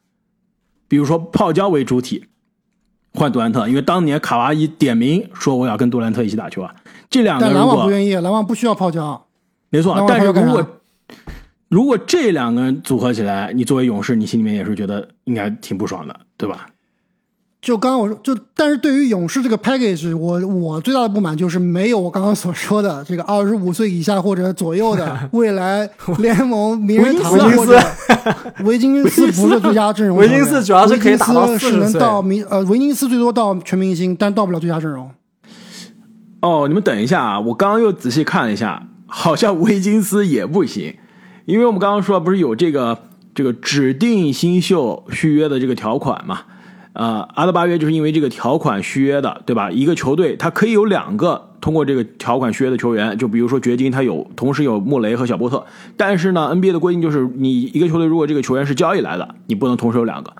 [0.88, 2.24] 比如说泡椒为主体
[3.12, 6.74] 换杜兰特，因为当年卡哇伊点名说我要跟杜兰特一起打球啊，
[7.10, 9.26] 这两个但篮如果网不愿意，篮网不需要泡椒。
[9.68, 10.66] 没错但是如果
[11.74, 16.66] 如果这两个人组合起来，你作为勇士，你心里面也是觉得应该挺不爽的，对吧？
[17.60, 27.82] 就刚刚我说，就但是对于勇士这个 package，我我最大的不满就是没有我刚刚所说的这个二十五岁以下或者左右的未来联盟名人堂维金斯或者
[28.64, 35.10] 维金斯不是最佳阵容，维金斯主要是可以打到是40能岁到明呃维金斯最多到全明星，但到不了最佳阵容。
[36.40, 37.40] 哦，你们等一下啊！
[37.40, 40.94] 我刚刚又仔细看了一下，好像维金斯也不行，
[41.46, 42.98] 因为我们刚刚说不是有这个
[43.34, 46.40] 这个指定新秀续约的这个条款嘛？
[46.94, 49.68] 呃，阿德巴约就是因为这个条款续约的，对吧？
[49.70, 55.66] 一个球队它可以有两个通过这个条款续约的球员，就比如说掘金，它有同时有穆雷和小波特，
[55.96, 60.32] 但是呢，NBA 的规定就是你一个球队如果这个球员是交易来的，你不能同时有两个。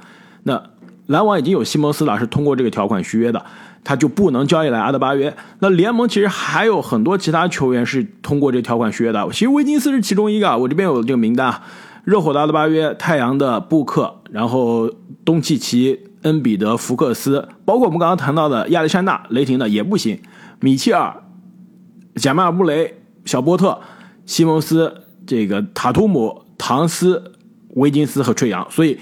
[0.45, 0.63] 那
[1.07, 3.45] 篮网已经有西蒙斯了，是通过这个条款续约的，
[3.85, 5.33] 他就不能交易来阿德巴约。
[5.61, 11.63] 那联盟其实还有很多其他球员是通过这条款续约的，其实维金斯是其中一个啊，我这边有这个名单啊，
[12.05, 14.91] 热火的阿德巴约、太阳的布克，然后
[15.25, 20.19] 东契奇、恩比德、福克斯，包括我们刚刚谈到的亚历山大、雷霆的也不行，
[20.61, 21.23] 米切尔、
[22.17, 23.79] 贾马尔·布雷、小波特、
[24.25, 27.33] 西蒙斯、这个塔图姆、唐斯、
[27.75, 28.99] 维金斯和吹杨，所以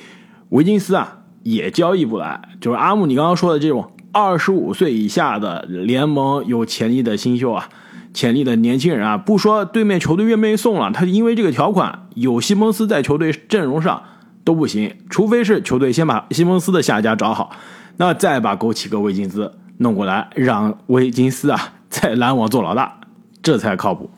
[0.48, 2.40] 维金斯啊也交易不来。
[2.60, 7.68] 就是阿木你刚刚说的这种二十五岁以下的联盟有潜力的新秀啊，
[8.12, 14.02] 潜力的年轻人啊，不说对面球队愿不愿意送了，他因为这个条款有西蒙斯在球队阵容上
[14.44, 17.50] 都不行，除非是球队先把西蒙斯的下家找好，
[17.96, 23.00] 那再把枸杞哥维金斯弄过来，让维金斯啊在篮网做老大，
[23.42, 24.10] 这才靠谱，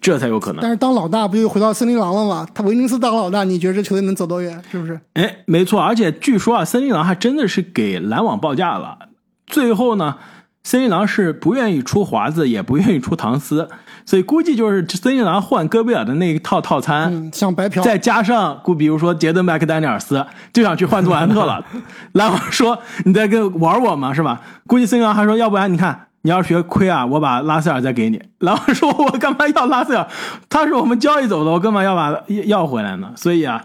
[0.00, 0.60] 这才有可能。
[0.62, 2.46] 但是当老大不就回到森林狼了吗？
[2.54, 4.62] 他维尼斯当老大，你觉得这球队能走多远？
[4.70, 4.98] 是不是？
[5.14, 8.98] 哎，没错，而且据说啊，森林狼还真的是给篮网报价了。
[9.46, 10.16] 最后呢，
[10.62, 13.68] 森林狼是不愿意出华子，也不愿意出唐斯，
[14.06, 17.82] 所以估计就是森林狼换戈贝尔的那一套套餐，嗯，像白嫖。
[17.82, 21.64] 再加上估比如说杰登麦克丹尼尔斯就想去换杜兰特了。
[22.12, 24.14] 篮网说你在跟玩我吗？
[24.14, 24.40] 是吧？
[24.66, 26.06] 估计森林狼还说，要不然你看。
[26.22, 28.20] 你要学亏啊，我把拉塞尔再给你。
[28.38, 30.08] 然后说：“我干嘛要拉塞尔？
[30.48, 33.64] 他是我们交易走的，我干嘛要把要回来呢？”所以啊，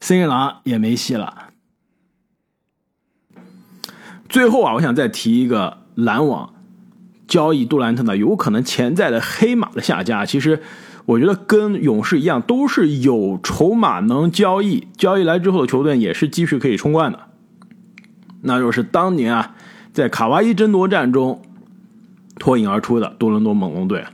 [0.00, 1.48] 森林狼也没戏了。
[4.28, 6.54] 最后啊，我想再提一个篮网
[7.26, 10.24] 交易杜兰特的有可能潜在的黑马的下家。
[10.24, 10.62] 其实
[11.06, 17.18] 我觉得跟勇士一样，都是有筹码能交易，交易来之后的球队也是继续可以冲冠的。
[18.42, 19.54] 那就是当年啊，
[19.92, 21.42] 在卡哇伊争夺战中
[22.38, 24.04] 脱颖而出的多伦多猛龙队。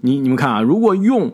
[0.00, 1.32] 你你们看啊，如果用，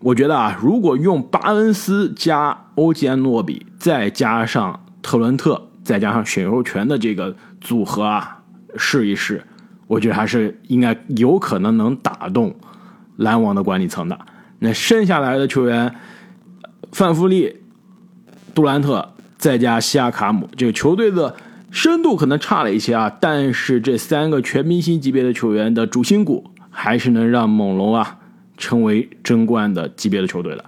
[0.00, 8.42] 我觉得啊，如果用巴恩斯加欧吉安诺比，再加上特伦特，再加上选秀权的这个组合啊，
[8.76, 9.42] 试一试，
[9.86, 12.54] 我觉得还是应该有可能能打动
[13.16, 14.18] 篮网的管理层的。
[14.58, 15.94] 那剩下来的球员，
[16.90, 17.56] 范弗利、
[18.54, 21.34] 杜兰特，再加西亚卡姆，这个球队的
[21.76, 28.16] 深度可能差了一些啊，但是这三个全明星级别的球员的主心骨，还是能让猛龙啊
[28.56, 30.64] 成为争冠的级别的球队的。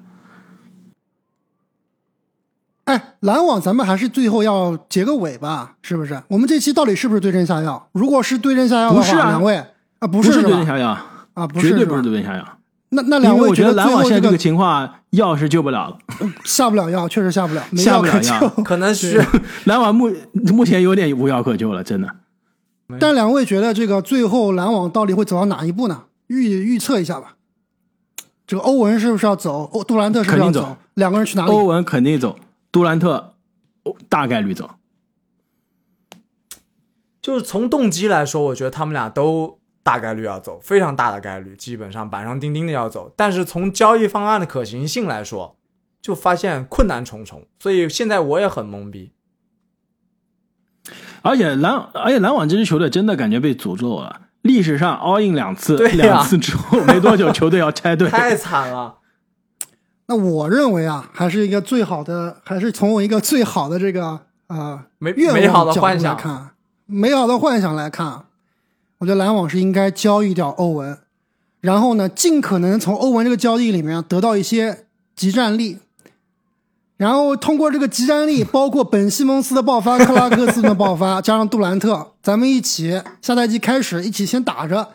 [2.84, 6.22] 哎，篮网，咱们还是最后要结个尾吧，是不是？
[6.28, 7.88] 我们这期到底是不是对症下药？
[7.92, 9.56] 如果是对症下药的话，不是啊两位
[10.00, 10.42] 啊，不是？
[10.42, 10.88] 对症下药，
[11.32, 12.58] 啊，不是，绝对不是对症下药。
[12.90, 15.98] 那那两位我觉得得篮网现在这个情况，药是救不了了。
[16.44, 18.62] 下不了药，确实下不了，没药可下不了药救。
[18.62, 19.22] 可能是
[19.64, 22.08] 篮网目目前有点无药可救了，真的。
[22.98, 26.04] 但两位觉得这个最后篮网到底会走到哪一步呢？
[26.28, 27.36] 预预测一下吧。
[28.46, 29.68] 这个欧文是不是要走？
[29.74, 31.52] 欧杜兰特是不是要肯定走两个人去哪里？
[31.52, 32.38] 欧文肯定走，
[32.72, 33.34] 杜兰特
[33.82, 34.70] 哦大概率走。
[37.20, 39.57] 就是从动机来说，我觉得他们俩都
[39.88, 43.10] 大概率要走，非常大的概率，基本上板上钉钉的要走。
[43.16, 45.56] 但是从交易方案的可行性来说，
[46.02, 49.12] 就发现困难重重，所以现在我也很懵逼。
[51.22, 54.20] 而且篮，而且篮网这支球队真的感觉被诅咒了。
[54.42, 58.10] 历史上 all in 两次，对呀两次之后没多久球队要 拆队。
[58.10, 58.96] 太惨了。
[60.08, 66.50] 那我认为啊，还是一个最好的，还是从我一个最好的这个呃美愿望美好的幻想看，
[66.84, 68.26] 美好的幻想来看，
[68.98, 70.98] 我觉得篮网是应该交易掉欧文，
[71.60, 75.78] 然后呢，尽可能从欧文这个交易里面得到一些集战力，
[76.96, 84.94] 然后通过这个集战力，包括本西蒙斯的爆发、克拉克斯的爆发，加上杜兰特，咱们一起下赛季开始一起先打着，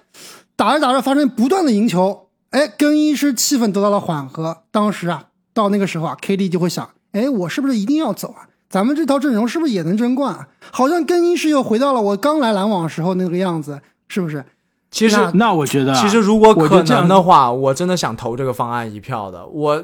[0.57, 4.63] 打着打着发生不断的赢球，哎，更衣室气氛得到了缓和。
[4.69, 8.49] 当时啊，到那个时候啊，KD 就会想，哎，我是不是一定要走啊？
[8.69, 10.47] 咱们这套阵容是不是也能争冠啊？
[10.71, 13.79] 好像更衣室又回到了我刚来篮网时候那个样子，
[14.13, 14.45] 是不是？
[14.91, 19.43] 其实那那我觉得啊，其实如果可我觉得这样能的话，我真的想投这个方案一票的。
[19.47, 19.83] 我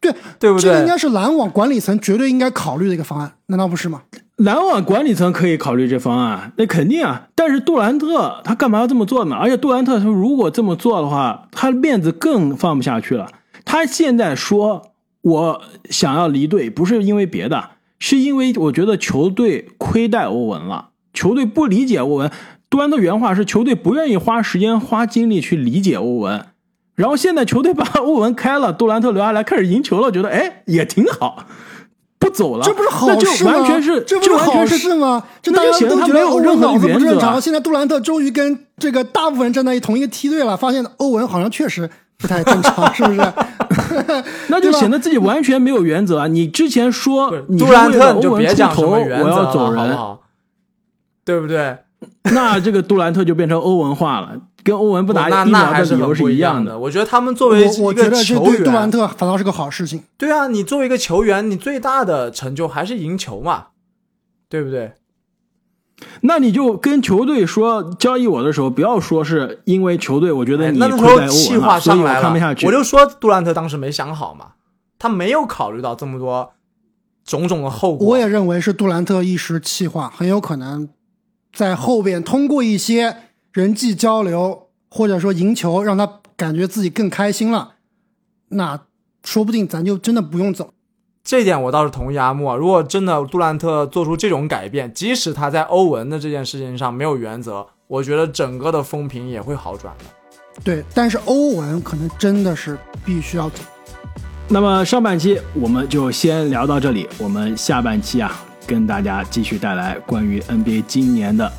[0.00, 0.62] 对，对不对？
[0.62, 4.00] 这个应该是篮网管理层绝对应该考虑的一个方案，难道不是吗？
[4.36, 7.28] 篮网管理层可以考虑这方案，那肯定啊。
[7.34, 9.36] 但是杜兰特他干嘛要这么做呢？
[9.36, 13.28] 而且杜兰特他如果这么做的话，他面子更放不下去了。
[13.66, 22.30] 他现在说我想要离队，不是因为别的，是因为我觉得球队亏待欧文了，球队不理解欧文。
[22.68, 26.46] 杜兰特原话是：球队不愿意花时间花精力去理解欧文。
[26.94, 31.44] 然后现在球队把欧文开了，杜兰特留下来开始赢球了，觉得哎也挺好，
[32.18, 33.52] 不走了，这不是好事吗？
[33.52, 35.22] 完全是这不是好完全是事吗？
[35.42, 37.40] 这大家都觉得欧文任何脑子不原则啊正常。
[37.40, 43.20] 现在杜兰特终于跟这个大部分人站在一同一个梯队了，发现欧文好像确实不太正常，是不是？
[44.48, 46.26] 那就显得自己完全没有原则啊！
[46.26, 50.20] 你之前说你杜兰为了特你就欧文出别讲什头，么原则了，我要走好不人，好？
[51.24, 51.76] 对不对？
[52.34, 56.78] 那这个杜兰特就变成欧文化了，跟欧文不打那疫苗那的理由是一样的。。
[56.78, 60.02] 我觉得他们作为一个觉得这球员杜兰，特反倒是个好事情。
[60.16, 63.66] 对啊，你作为一个球员，你最大的成就还是赢球嘛，
[64.48, 64.92] 对不对？
[66.20, 72.66] 那你就跟球队说交易我的时候，不要说是因为球队，我觉得哎你那那时候气话上来了看不下，去。
[72.66, 74.48] 我就说杜兰特当时没想好嘛，
[74.98, 76.50] 他没有考虑到这么多
[77.24, 78.08] 种种的后果。
[78.08, 80.86] 我也认为是杜兰特一时气话，很有可能
[81.56, 83.16] 在后边通过一些
[83.50, 87.76] 人际交流或者说赢球，让他感觉自己更开心了。
[88.50, 88.82] 那
[89.24, 90.74] 说不定咱就真的不用走。
[91.24, 92.54] 这一点我倒是同意阿木啊。
[92.54, 100.04] 如果真的杜兰特做出这种改变，即使他在欧文的这件事情上没有原则，我觉得整个的风评也会好转的。
[100.62, 103.62] 对，但是欧文可能真的是必须要走。
[104.48, 111.50] 那么上半期我们就先聊到这里，我们下半期啊，跟大家继续带来关于 nba 今年的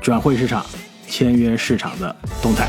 [0.00, 0.64] 转会市场
[1.06, 2.68] 签约市场的动态。